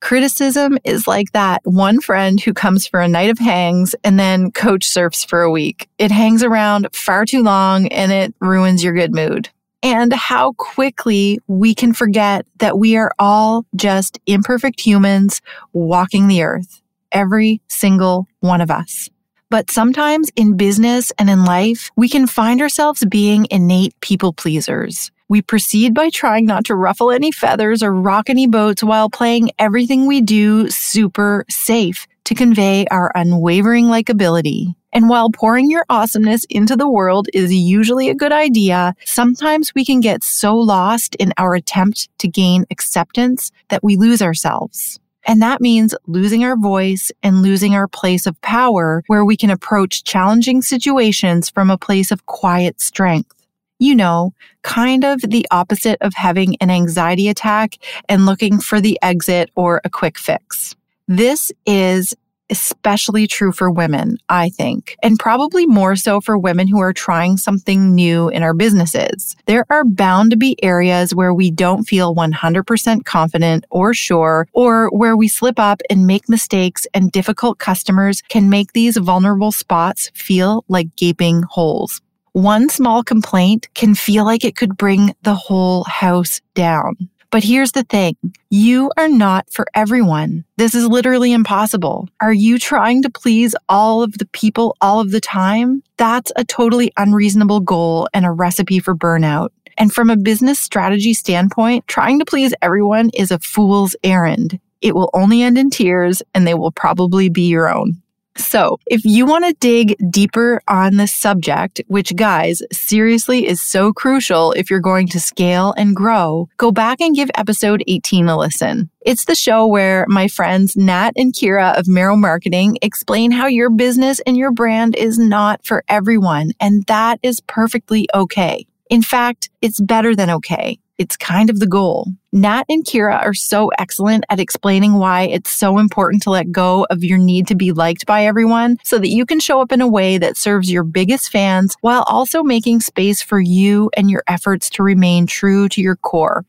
Criticism 0.00 0.78
is 0.82 1.06
like 1.06 1.32
that 1.32 1.60
one 1.64 2.00
friend 2.00 2.40
who 2.40 2.54
comes 2.54 2.86
for 2.86 3.00
a 3.00 3.08
night 3.08 3.30
of 3.30 3.38
hangs 3.38 3.94
and 4.02 4.18
then 4.18 4.50
coach 4.50 4.84
surfs 4.88 5.24
for 5.24 5.42
a 5.42 5.50
week. 5.50 5.88
It 5.98 6.10
hangs 6.10 6.42
around 6.42 6.88
far 6.92 7.26
too 7.26 7.42
long 7.42 7.86
and 7.88 8.10
it 8.10 8.34
ruins 8.40 8.82
your 8.82 8.94
good 8.94 9.14
mood. 9.14 9.50
And 9.82 10.12
how 10.12 10.52
quickly 10.52 11.38
we 11.46 11.74
can 11.74 11.92
forget 11.92 12.46
that 12.58 12.78
we 12.78 12.96
are 12.96 13.12
all 13.18 13.64
just 13.76 14.18
imperfect 14.26 14.80
humans 14.80 15.40
walking 15.72 16.28
the 16.28 16.42
earth. 16.42 16.82
Every 17.12 17.60
single 17.68 18.26
one 18.40 18.60
of 18.60 18.70
us. 18.70 19.10
But 19.50 19.70
sometimes 19.70 20.30
in 20.36 20.56
business 20.56 21.12
and 21.18 21.28
in 21.28 21.44
life, 21.44 21.90
we 21.96 22.08
can 22.08 22.26
find 22.26 22.60
ourselves 22.60 23.04
being 23.04 23.48
innate 23.50 23.98
people 24.00 24.32
pleasers. 24.32 25.10
We 25.30 25.42
proceed 25.42 25.94
by 25.94 26.10
trying 26.10 26.46
not 26.46 26.64
to 26.64 26.74
ruffle 26.74 27.12
any 27.12 27.30
feathers 27.30 27.84
or 27.84 27.94
rock 27.94 28.28
any 28.28 28.48
boats 28.48 28.82
while 28.82 29.08
playing 29.08 29.52
everything 29.60 30.08
we 30.08 30.20
do 30.20 30.68
super 30.68 31.44
safe 31.48 32.08
to 32.24 32.34
convey 32.34 32.84
our 32.90 33.12
unwavering 33.14 33.84
likability. 33.84 34.74
And 34.92 35.08
while 35.08 35.30
pouring 35.30 35.70
your 35.70 35.86
awesomeness 35.88 36.46
into 36.50 36.74
the 36.74 36.90
world 36.90 37.28
is 37.32 37.54
usually 37.54 38.08
a 38.08 38.14
good 38.14 38.32
idea, 38.32 38.96
sometimes 39.04 39.72
we 39.72 39.84
can 39.84 40.00
get 40.00 40.24
so 40.24 40.56
lost 40.56 41.14
in 41.14 41.32
our 41.38 41.54
attempt 41.54 42.08
to 42.18 42.26
gain 42.26 42.64
acceptance 42.68 43.52
that 43.68 43.84
we 43.84 43.94
lose 43.94 44.20
ourselves. 44.20 44.98
And 45.28 45.40
that 45.42 45.60
means 45.60 45.94
losing 46.08 46.42
our 46.42 46.56
voice 46.56 47.12
and 47.22 47.40
losing 47.40 47.76
our 47.76 47.86
place 47.86 48.26
of 48.26 48.40
power 48.40 49.04
where 49.06 49.24
we 49.24 49.36
can 49.36 49.50
approach 49.50 50.02
challenging 50.02 50.60
situations 50.60 51.48
from 51.50 51.70
a 51.70 51.78
place 51.78 52.10
of 52.10 52.26
quiet 52.26 52.80
strength. 52.80 53.39
You 53.80 53.96
know, 53.96 54.34
kind 54.62 55.04
of 55.04 55.22
the 55.22 55.46
opposite 55.50 55.96
of 56.02 56.12
having 56.14 56.56
an 56.60 56.70
anxiety 56.70 57.28
attack 57.28 57.78
and 58.08 58.26
looking 58.26 58.60
for 58.60 58.80
the 58.80 58.98
exit 59.02 59.50
or 59.56 59.80
a 59.84 59.90
quick 59.90 60.18
fix. 60.18 60.76
This 61.08 61.50
is 61.64 62.14
especially 62.50 63.26
true 63.26 63.52
for 63.52 63.70
women, 63.70 64.18
I 64.28 64.50
think, 64.50 64.96
and 65.02 65.18
probably 65.18 65.66
more 65.66 65.96
so 65.96 66.20
for 66.20 66.36
women 66.36 66.66
who 66.66 66.80
are 66.80 66.92
trying 66.92 67.36
something 67.36 67.94
new 67.94 68.28
in 68.28 68.42
our 68.42 68.52
businesses. 68.52 69.34
There 69.46 69.64
are 69.70 69.84
bound 69.84 70.32
to 70.32 70.36
be 70.36 70.62
areas 70.62 71.14
where 71.14 71.32
we 71.32 71.50
don't 71.50 71.84
feel 71.84 72.14
100% 72.14 73.04
confident 73.04 73.64
or 73.70 73.94
sure, 73.94 74.46
or 74.52 74.90
where 74.90 75.16
we 75.16 75.28
slip 75.28 75.58
up 75.58 75.80
and 75.88 76.06
make 76.06 76.28
mistakes, 76.28 76.86
and 76.92 77.12
difficult 77.12 77.58
customers 77.58 78.22
can 78.28 78.50
make 78.50 78.72
these 78.72 78.96
vulnerable 78.98 79.52
spots 79.52 80.10
feel 80.14 80.64
like 80.68 80.94
gaping 80.96 81.42
holes. 81.42 82.02
One 82.32 82.68
small 82.68 83.02
complaint 83.02 83.68
can 83.74 83.96
feel 83.96 84.24
like 84.24 84.44
it 84.44 84.54
could 84.54 84.76
bring 84.76 85.14
the 85.22 85.34
whole 85.34 85.82
house 85.84 86.40
down. 86.54 86.96
But 87.30 87.42
here's 87.42 87.72
the 87.72 87.82
thing. 87.82 88.16
You 88.50 88.90
are 88.96 89.08
not 89.08 89.50
for 89.52 89.66
everyone. 89.74 90.44
This 90.56 90.74
is 90.74 90.86
literally 90.86 91.32
impossible. 91.32 92.08
Are 92.20 92.32
you 92.32 92.58
trying 92.58 93.02
to 93.02 93.10
please 93.10 93.54
all 93.68 94.02
of 94.02 94.18
the 94.18 94.26
people 94.26 94.76
all 94.80 95.00
of 95.00 95.10
the 95.10 95.20
time? 95.20 95.82
That's 95.96 96.30
a 96.36 96.44
totally 96.44 96.92
unreasonable 96.96 97.60
goal 97.60 98.08
and 98.14 98.24
a 98.24 98.30
recipe 98.30 98.78
for 98.78 98.94
burnout. 98.94 99.50
And 99.76 99.92
from 99.92 100.10
a 100.10 100.16
business 100.16 100.58
strategy 100.58 101.14
standpoint, 101.14 101.86
trying 101.88 102.18
to 102.20 102.24
please 102.24 102.54
everyone 102.62 103.10
is 103.14 103.30
a 103.30 103.38
fool's 103.38 103.96
errand. 104.04 104.60
It 104.80 104.94
will 104.94 105.10
only 105.14 105.42
end 105.42 105.58
in 105.58 105.70
tears 105.70 106.22
and 106.34 106.46
they 106.46 106.54
will 106.54 106.72
probably 106.72 107.28
be 107.28 107.48
your 107.48 107.68
own. 107.68 108.02
So, 108.40 108.78
if 108.86 109.04
you 109.04 109.26
want 109.26 109.44
to 109.44 109.52
dig 109.60 109.96
deeper 110.10 110.60
on 110.66 110.96
this 110.96 111.14
subject, 111.14 111.82
which 111.88 112.16
guys, 112.16 112.62
seriously 112.72 113.46
is 113.46 113.60
so 113.60 113.92
crucial 113.92 114.52
if 114.52 114.70
you're 114.70 114.80
going 114.80 115.08
to 115.08 115.20
scale 115.20 115.74
and 115.76 115.94
grow, 115.94 116.48
go 116.56 116.72
back 116.72 117.00
and 117.00 117.14
give 117.14 117.30
episode 117.34 117.84
18 117.86 118.28
a 118.28 118.38
listen. 118.38 118.90
It's 119.02 119.26
the 119.26 119.34
show 119.34 119.66
where 119.66 120.06
my 120.08 120.26
friends 120.26 120.76
Nat 120.76 121.12
and 121.16 121.32
Kira 121.32 121.78
of 121.78 121.86
Merrill 121.86 122.16
Marketing 122.16 122.78
explain 122.82 123.30
how 123.30 123.46
your 123.46 123.70
business 123.70 124.20
and 124.26 124.36
your 124.36 124.52
brand 124.52 124.96
is 124.96 125.18
not 125.18 125.64
for 125.64 125.84
everyone, 125.88 126.52
and 126.60 126.84
that 126.84 127.20
is 127.22 127.40
perfectly 127.42 128.08
okay. 128.14 128.66
In 128.88 129.02
fact, 129.02 129.50
it's 129.62 129.80
better 129.80 130.16
than 130.16 130.30
okay. 130.30 130.78
It's 131.00 131.16
kind 131.16 131.48
of 131.48 131.60
the 131.60 131.66
goal. 131.66 132.08
Nat 132.30 132.64
and 132.68 132.84
Kira 132.84 133.24
are 133.24 133.32
so 133.32 133.70
excellent 133.78 134.26
at 134.28 134.38
explaining 134.38 134.98
why 134.98 135.22
it's 135.22 135.48
so 135.48 135.78
important 135.78 136.22
to 136.24 136.30
let 136.30 136.52
go 136.52 136.86
of 136.90 137.02
your 137.02 137.16
need 137.16 137.46
to 137.46 137.54
be 137.54 137.72
liked 137.72 138.04
by 138.04 138.26
everyone 138.26 138.76
so 138.84 138.98
that 138.98 139.08
you 139.08 139.24
can 139.24 139.40
show 139.40 139.62
up 139.62 139.72
in 139.72 139.80
a 139.80 139.88
way 139.88 140.18
that 140.18 140.36
serves 140.36 140.70
your 140.70 140.84
biggest 140.84 141.30
fans 141.32 141.74
while 141.80 142.02
also 142.02 142.42
making 142.42 142.80
space 142.80 143.22
for 143.22 143.40
you 143.40 143.90
and 143.96 144.10
your 144.10 144.22
efforts 144.28 144.68
to 144.68 144.82
remain 144.82 145.26
true 145.26 145.70
to 145.70 145.80
your 145.80 145.96
core. 145.96 146.44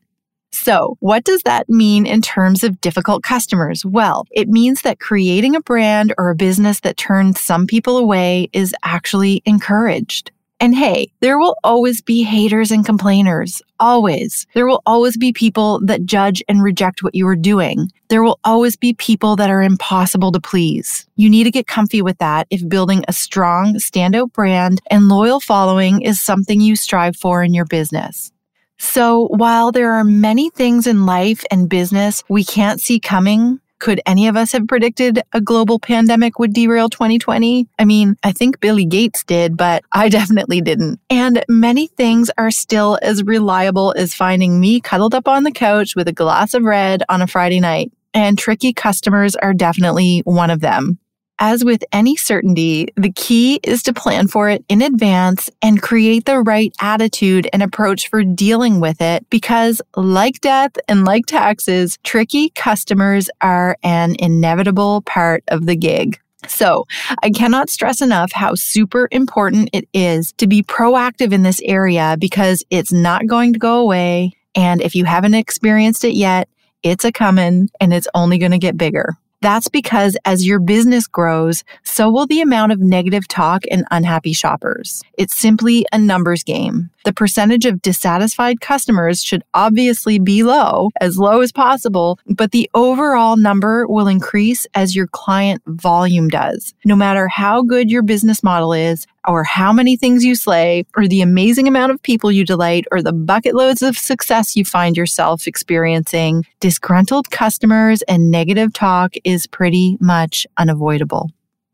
So, 0.50 0.98
what 1.00 1.24
does 1.24 1.40
that 1.46 1.70
mean 1.70 2.04
in 2.04 2.20
terms 2.20 2.62
of 2.62 2.78
difficult 2.82 3.22
customers? 3.22 3.86
Well, 3.86 4.26
it 4.30 4.50
means 4.50 4.82
that 4.82 5.00
creating 5.00 5.56
a 5.56 5.62
brand 5.62 6.12
or 6.18 6.28
a 6.28 6.36
business 6.36 6.80
that 6.80 6.98
turns 6.98 7.40
some 7.40 7.66
people 7.66 7.96
away 7.96 8.50
is 8.52 8.74
actually 8.84 9.40
encouraged. 9.46 10.30
And 10.62 10.76
hey, 10.76 11.10
there 11.18 11.40
will 11.40 11.56
always 11.64 12.00
be 12.00 12.22
haters 12.22 12.70
and 12.70 12.86
complainers. 12.86 13.60
Always. 13.80 14.46
There 14.54 14.64
will 14.64 14.80
always 14.86 15.16
be 15.16 15.32
people 15.32 15.80
that 15.86 16.04
judge 16.04 16.40
and 16.48 16.62
reject 16.62 17.02
what 17.02 17.16
you 17.16 17.26
are 17.26 17.34
doing. 17.34 17.90
There 18.10 18.22
will 18.22 18.38
always 18.44 18.76
be 18.76 18.94
people 18.94 19.34
that 19.34 19.50
are 19.50 19.60
impossible 19.60 20.30
to 20.30 20.40
please. 20.40 21.04
You 21.16 21.28
need 21.28 21.42
to 21.44 21.50
get 21.50 21.66
comfy 21.66 22.00
with 22.00 22.18
that 22.18 22.46
if 22.50 22.68
building 22.68 23.04
a 23.08 23.12
strong, 23.12 23.74
standout 23.74 24.32
brand 24.34 24.80
and 24.88 25.08
loyal 25.08 25.40
following 25.40 26.00
is 26.00 26.20
something 26.20 26.60
you 26.60 26.76
strive 26.76 27.16
for 27.16 27.42
in 27.42 27.54
your 27.54 27.64
business. 27.64 28.30
So 28.78 29.26
while 29.32 29.72
there 29.72 29.90
are 29.90 30.04
many 30.04 30.48
things 30.50 30.86
in 30.86 31.06
life 31.06 31.44
and 31.50 31.68
business 31.68 32.22
we 32.28 32.44
can't 32.44 32.80
see 32.80 33.00
coming, 33.00 33.58
could 33.82 34.00
any 34.06 34.28
of 34.28 34.36
us 34.36 34.52
have 34.52 34.68
predicted 34.68 35.20
a 35.32 35.40
global 35.40 35.80
pandemic 35.80 36.38
would 36.38 36.52
derail 36.52 36.88
2020? 36.88 37.66
I 37.80 37.84
mean, 37.84 38.16
I 38.22 38.30
think 38.30 38.60
Billy 38.60 38.84
Gates 38.84 39.24
did, 39.24 39.56
but 39.56 39.82
I 39.90 40.08
definitely 40.18 40.60
didn't. 40.60 41.00
And 41.10 41.44
many 41.48 41.88
things 41.88 42.30
are 42.38 42.52
still 42.52 42.96
as 43.02 43.24
reliable 43.24 43.92
as 43.96 44.14
finding 44.14 44.60
me 44.60 44.80
cuddled 44.80 45.16
up 45.16 45.26
on 45.26 45.42
the 45.42 45.50
couch 45.50 45.96
with 45.96 46.06
a 46.06 46.12
glass 46.12 46.54
of 46.54 46.62
red 46.62 47.02
on 47.08 47.22
a 47.22 47.26
Friday 47.26 47.58
night. 47.58 47.90
And 48.14 48.38
tricky 48.38 48.72
customers 48.72 49.34
are 49.34 49.52
definitely 49.52 50.20
one 50.20 50.50
of 50.50 50.60
them. 50.60 51.00
As 51.44 51.64
with 51.64 51.82
any 51.90 52.14
certainty, 52.14 52.86
the 52.94 53.10
key 53.10 53.58
is 53.64 53.82
to 53.82 53.92
plan 53.92 54.28
for 54.28 54.48
it 54.48 54.64
in 54.68 54.80
advance 54.80 55.50
and 55.60 55.82
create 55.82 56.24
the 56.24 56.38
right 56.38 56.72
attitude 56.80 57.48
and 57.52 57.64
approach 57.64 58.08
for 58.08 58.22
dealing 58.22 58.78
with 58.78 59.00
it 59.00 59.28
because, 59.28 59.82
like 59.96 60.40
death 60.40 60.70
and 60.86 61.04
like 61.04 61.26
taxes, 61.26 61.98
tricky 62.04 62.50
customers 62.50 63.28
are 63.40 63.76
an 63.82 64.14
inevitable 64.20 65.02
part 65.02 65.42
of 65.48 65.66
the 65.66 65.74
gig. 65.74 66.16
So, 66.46 66.84
I 67.24 67.30
cannot 67.30 67.70
stress 67.70 68.00
enough 68.00 68.30
how 68.30 68.54
super 68.54 69.08
important 69.10 69.68
it 69.72 69.88
is 69.92 70.30
to 70.34 70.46
be 70.46 70.62
proactive 70.62 71.32
in 71.32 71.42
this 71.42 71.60
area 71.64 72.16
because 72.20 72.64
it's 72.70 72.92
not 72.92 73.26
going 73.26 73.52
to 73.54 73.58
go 73.58 73.80
away. 73.80 74.36
And 74.54 74.80
if 74.80 74.94
you 74.94 75.06
haven't 75.06 75.34
experienced 75.34 76.04
it 76.04 76.14
yet, 76.14 76.48
it's 76.84 77.04
a 77.04 77.10
coming 77.10 77.68
and 77.80 77.92
it's 77.92 78.06
only 78.14 78.38
going 78.38 78.52
to 78.52 78.58
get 78.58 78.76
bigger. 78.76 79.16
That's 79.42 79.68
because 79.68 80.16
as 80.24 80.46
your 80.46 80.60
business 80.60 81.08
grows, 81.08 81.64
so 81.82 82.08
will 82.08 82.26
the 82.26 82.40
amount 82.40 82.70
of 82.70 82.78
negative 82.78 83.26
talk 83.26 83.64
and 83.72 83.84
unhappy 83.90 84.32
shoppers. 84.32 85.02
It's 85.18 85.34
simply 85.34 85.84
a 85.90 85.98
numbers 85.98 86.44
game. 86.44 86.90
The 87.04 87.12
percentage 87.12 87.66
of 87.66 87.82
dissatisfied 87.82 88.60
customers 88.60 89.20
should 89.20 89.42
obviously 89.52 90.20
be 90.20 90.44
low, 90.44 90.90
as 91.00 91.18
low 91.18 91.40
as 91.40 91.50
possible, 91.50 92.20
but 92.26 92.52
the 92.52 92.70
overall 92.74 93.36
number 93.36 93.84
will 93.88 94.06
increase 94.06 94.64
as 94.74 94.94
your 94.94 95.08
client 95.08 95.60
volume 95.66 96.28
does. 96.28 96.72
No 96.84 96.94
matter 96.94 97.26
how 97.26 97.62
good 97.62 97.90
your 97.90 98.02
business 98.02 98.44
model 98.44 98.72
is, 98.72 99.08
or 99.26 99.44
how 99.44 99.72
many 99.72 99.96
things 99.96 100.24
you 100.24 100.34
slay, 100.34 100.84
or 100.96 101.06
the 101.06 101.20
amazing 101.20 101.68
amount 101.68 101.92
of 101.92 102.02
people 102.02 102.32
you 102.32 102.44
delight, 102.44 102.84
or 102.90 103.02
the 103.02 103.12
bucket 103.12 103.54
loads 103.54 103.82
of 103.82 103.96
success 103.96 104.56
you 104.56 104.64
find 104.64 104.96
yourself 104.96 105.46
experiencing, 105.46 106.44
disgruntled 106.60 107.30
customers 107.30 108.02
and 108.02 108.30
negative 108.30 108.72
talk 108.72 109.14
is 109.24 109.46
pretty 109.46 109.96
much 110.00 110.46
unavoidable. 110.56 111.30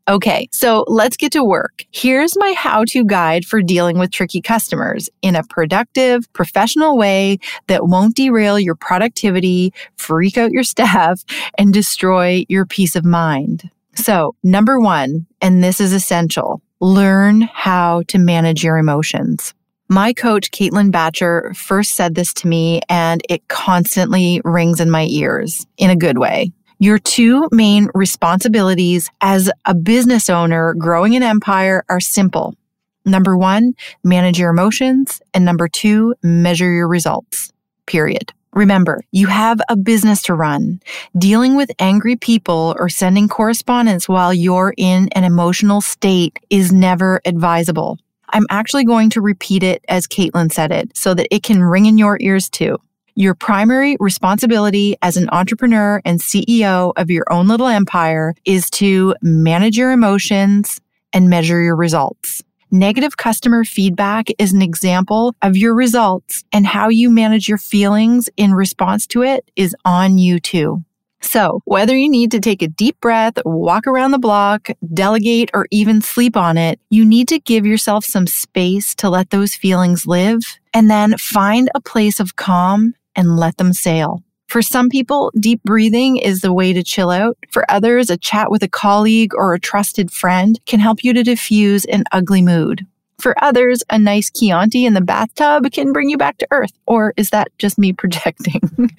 Okay, 0.09 0.49
so 0.51 0.85
let's 0.87 1.15
get 1.15 1.31
to 1.33 1.43
work. 1.43 1.85
Here's 1.91 2.35
my 2.35 2.53
how 2.57 2.83
to 2.85 3.05
guide 3.05 3.45
for 3.45 3.61
dealing 3.61 3.99
with 3.99 4.09
tricky 4.09 4.41
customers 4.41 5.07
in 5.21 5.35
a 5.35 5.43
productive, 5.43 6.31
professional 6.33 6.97
way 6.97 7.37
that 7.67 7.85
won't 7.85 8.15
derail 8.15 8.59
your 8.59 8.73
productivity, 8.73 9.71
freak 9.97 10.35
out 10.35 10.51
your 10.51 10.63
staff, 10.75 11.23
and 11.59 11.71
destroy 11.71 12.43
your 12.49 12.65
peace 12.65 12.95
of 12.95 13.05
mind. 13.05 13.69
So, 13.93 14.33
number 14.43 14.79
one, 14.79 15.27
and 15.41 15.63
this 15.63 15.79
is 15.79 15.93
essential 15.93 16.59
learn 16.79 17.41
how 17.41 18.03
to 18.07 18.17
manage 18.17 18.63
your 18.63 18.77
emotions. 18.77 19.53
My 19.89 20.13
coach, 20.13 20.51
Caitlin 20.51 20.91
Batcher, 20.91 21.55
first 21.55 21.95
said 21.95 22.13
this 22.13 22.33
to 22.35 22.47
me, 22.47 22.81
and 22.89 23.21
it 23.27 23.47
constantly 23.47 24.39
rings 24.43 24.79
in 24.79 24.91
my 24.91 25.05
ears 25.05 25.65
in 25.77 25.89
a 25.89 25.95
good 25.95 26.19
way. 26.19 26.51
Your 26.77 26.99
two 26.99 27.49
main 27.51 27.89
responsibilities 27.93 29.09
as 29.19 29.51
a 29.65 29.73
business 29.75 30.29
owner 30.29 30.73
growing 30.75 31.15
an 31.15 31.23
empire 31.23 31.83
are 31.89 31.99
simple. 31.99 32.55
Number 33.03 33.35
one, 33.35 33.73
manage 34.03 34.39
your 34.39 34.51
emotions. 34.51 35.21
And 35.33 35.43
number 35.43 35.67
two, 35.67 36.15
measure 36.21 36.71
your 36.71 36.87
results. 36.87 37.51
Period. 37.85 38.31
Remember, 38.53 39.01
you 39.11 39.27
have 39.27 39.61
a 39.69 39.75
business 39.75 40.23
to 40.23 40.33
run. 40.33 40.81
Dealing 41.17 41.55
with 41.55 41.71
angry 41.79 42.15
people 42.15 42.75
or 42.79 42.89
sending 42.89 43.27
correspondence 43.27 44.09
while 44.09 44.33
you're 44.33 44.73
in 44.77 45.07
an 45.09 45.23
emotional 45.23 45.81
state 45.81 46.39
is 46.49 46.71
never 46.71 47.21
advisable. 47.25 47.99
I'm 48.29 48.45
actually 48.49 48.85
going 48.85 49.09
to 49.11 49.21
repeat 49.21 49.63
it 49.63 49.83
as 49.87 50.07
Caitlin 50.07 50.51
said 50.51 50.71
it 50.71 50.95
so 50.95 51.13
that 51.13 51.27
it 51.33 51.43
can 51.43 51.63
ring 51.63 51.85
in 51.85 51.97
your 51.97 52.17
ears 52.21 52.49
too. 52.49 52.77
Your 53.15 53.35
primary 53.35 53.97
responsibility 53.99 54.95
as 55.01 55.17
an 55.17 55.29
entrepreneur 55.31 56.01
and 56.05 56.19
CEO 56.19 56.93
of 56.95 57.11
your 57.11 57.25
own 57.31 57.47
little 57.47 57.67
empire 57.67 58.33
is 58.45 58.69
to 58.71 59.15
manage 59.21 59.77
your 59.77 59.91
emotions 59.91 60.79
and 61.11 61.29
measure 61.29 61.61
your 61.61 61.75
results. 61.75 62.41
Negative 62.71 63.17
customer 63.17 63.63
feedback 63.63 64.27
is 64.37 64.53
an 64.53 64.61
example 64.61 65.35
of 65.41 65.57
your 65.57 65.73
results 65.73 66.43
and 66.51 66.67
how 66.67 66.89
you 66.89 67.09
manage 67.09 67.49
your 67.49 67.57
feelings 67.57 68.29
in 68.37 68.53
response 68.53 69.07
to 69.07 69.23
it 69.23 69.49
is 69.55 69.75
on 69.85 70.19
you 70.19 70.39
too. 70.39 70.83
So, 71.19 71.61
whether 71.65 71.97
you 71.97 72.07
need 72.07 72.29
to 72.31 72.39
take 72.39 72.61
a 72.61 72.67
deep 72.67 73.01
breath, 73.01 73.33
walk 73.43 73.87
around 73.87 74.11
the 74.11 74.19
block, 74.19 74.69
delegate, 74.93 75.49
or 75.53 75.65
even 75.71 76.01
sleep 76.01 76.37
on 76.37 76.57
it, 76.57 76.79
you 76.91 77.05
need 77.05 77.27
to 77.29 77.39
give 77.39 77.65
yourself 77.65 78.05
some 78.05 78.27
space 78.27 78.93
to 78.95 79.09
let 79.09 79.31
those 79.31 79.55
feelings 79.55 80.05
live 80.05 80.41
and 80.71 80.91
then 80.91 81.17
find 81.17 81.71
a 81.73 81.81
place 81.81 82.19
of 82.19 82.35
calm 82.35 82.93
and 83.15 83.35
let 83.35 83.57
them 83.57 83.73
sail. 83.73 84.23
For 84.49 84.63
some 84.63 84.89
people, 84.89 85.31
deep 85.39 85.61
breathing 85.63 86.17
is 86.17 86.41
the 86.41 86.51
way 86.51 86.73
to 86.73 86.81
chill 86.81 87.11
out. 87.11 87.37
For 87.51 87.69
others, 87.69 88.09
a 88.09 88.17
chat 88.17 88.49
with 88.49 88.63
a 88.63 88.67
colleague 88.67 89.35
or 89.35 89.53
a 89.53 89.59
trusted 89.59 90.11
friend 90.11 90.59
can 90.65 90.79
help 90.79 91.03
you 91.03 91.13
to 91.13 91.23
diffuse 91.23 91.85
an 91.85 92.03
ugly 92.11 92.41
mood. 92.41 92.87
For 93.19 93.35
others, 93.43 93.83
a 93.91 93.99
nice 93.99 94.31
Chianti 94.31 94.87
in 94.87 94.95
the 94.95 95.01
bathtub 95.01 95.71
can 95.71 95.93
bring 95.93 96.09
you 96.09 96.17
back 96.17 96.39
to 96.39 96.47
earth. 96.49 96.71
Or 96.87 97.13
is 97.15 97.29
that 97.29 97.49
just 97.59 97.77
me 97.77 97.93
projecting? 98.01 98.89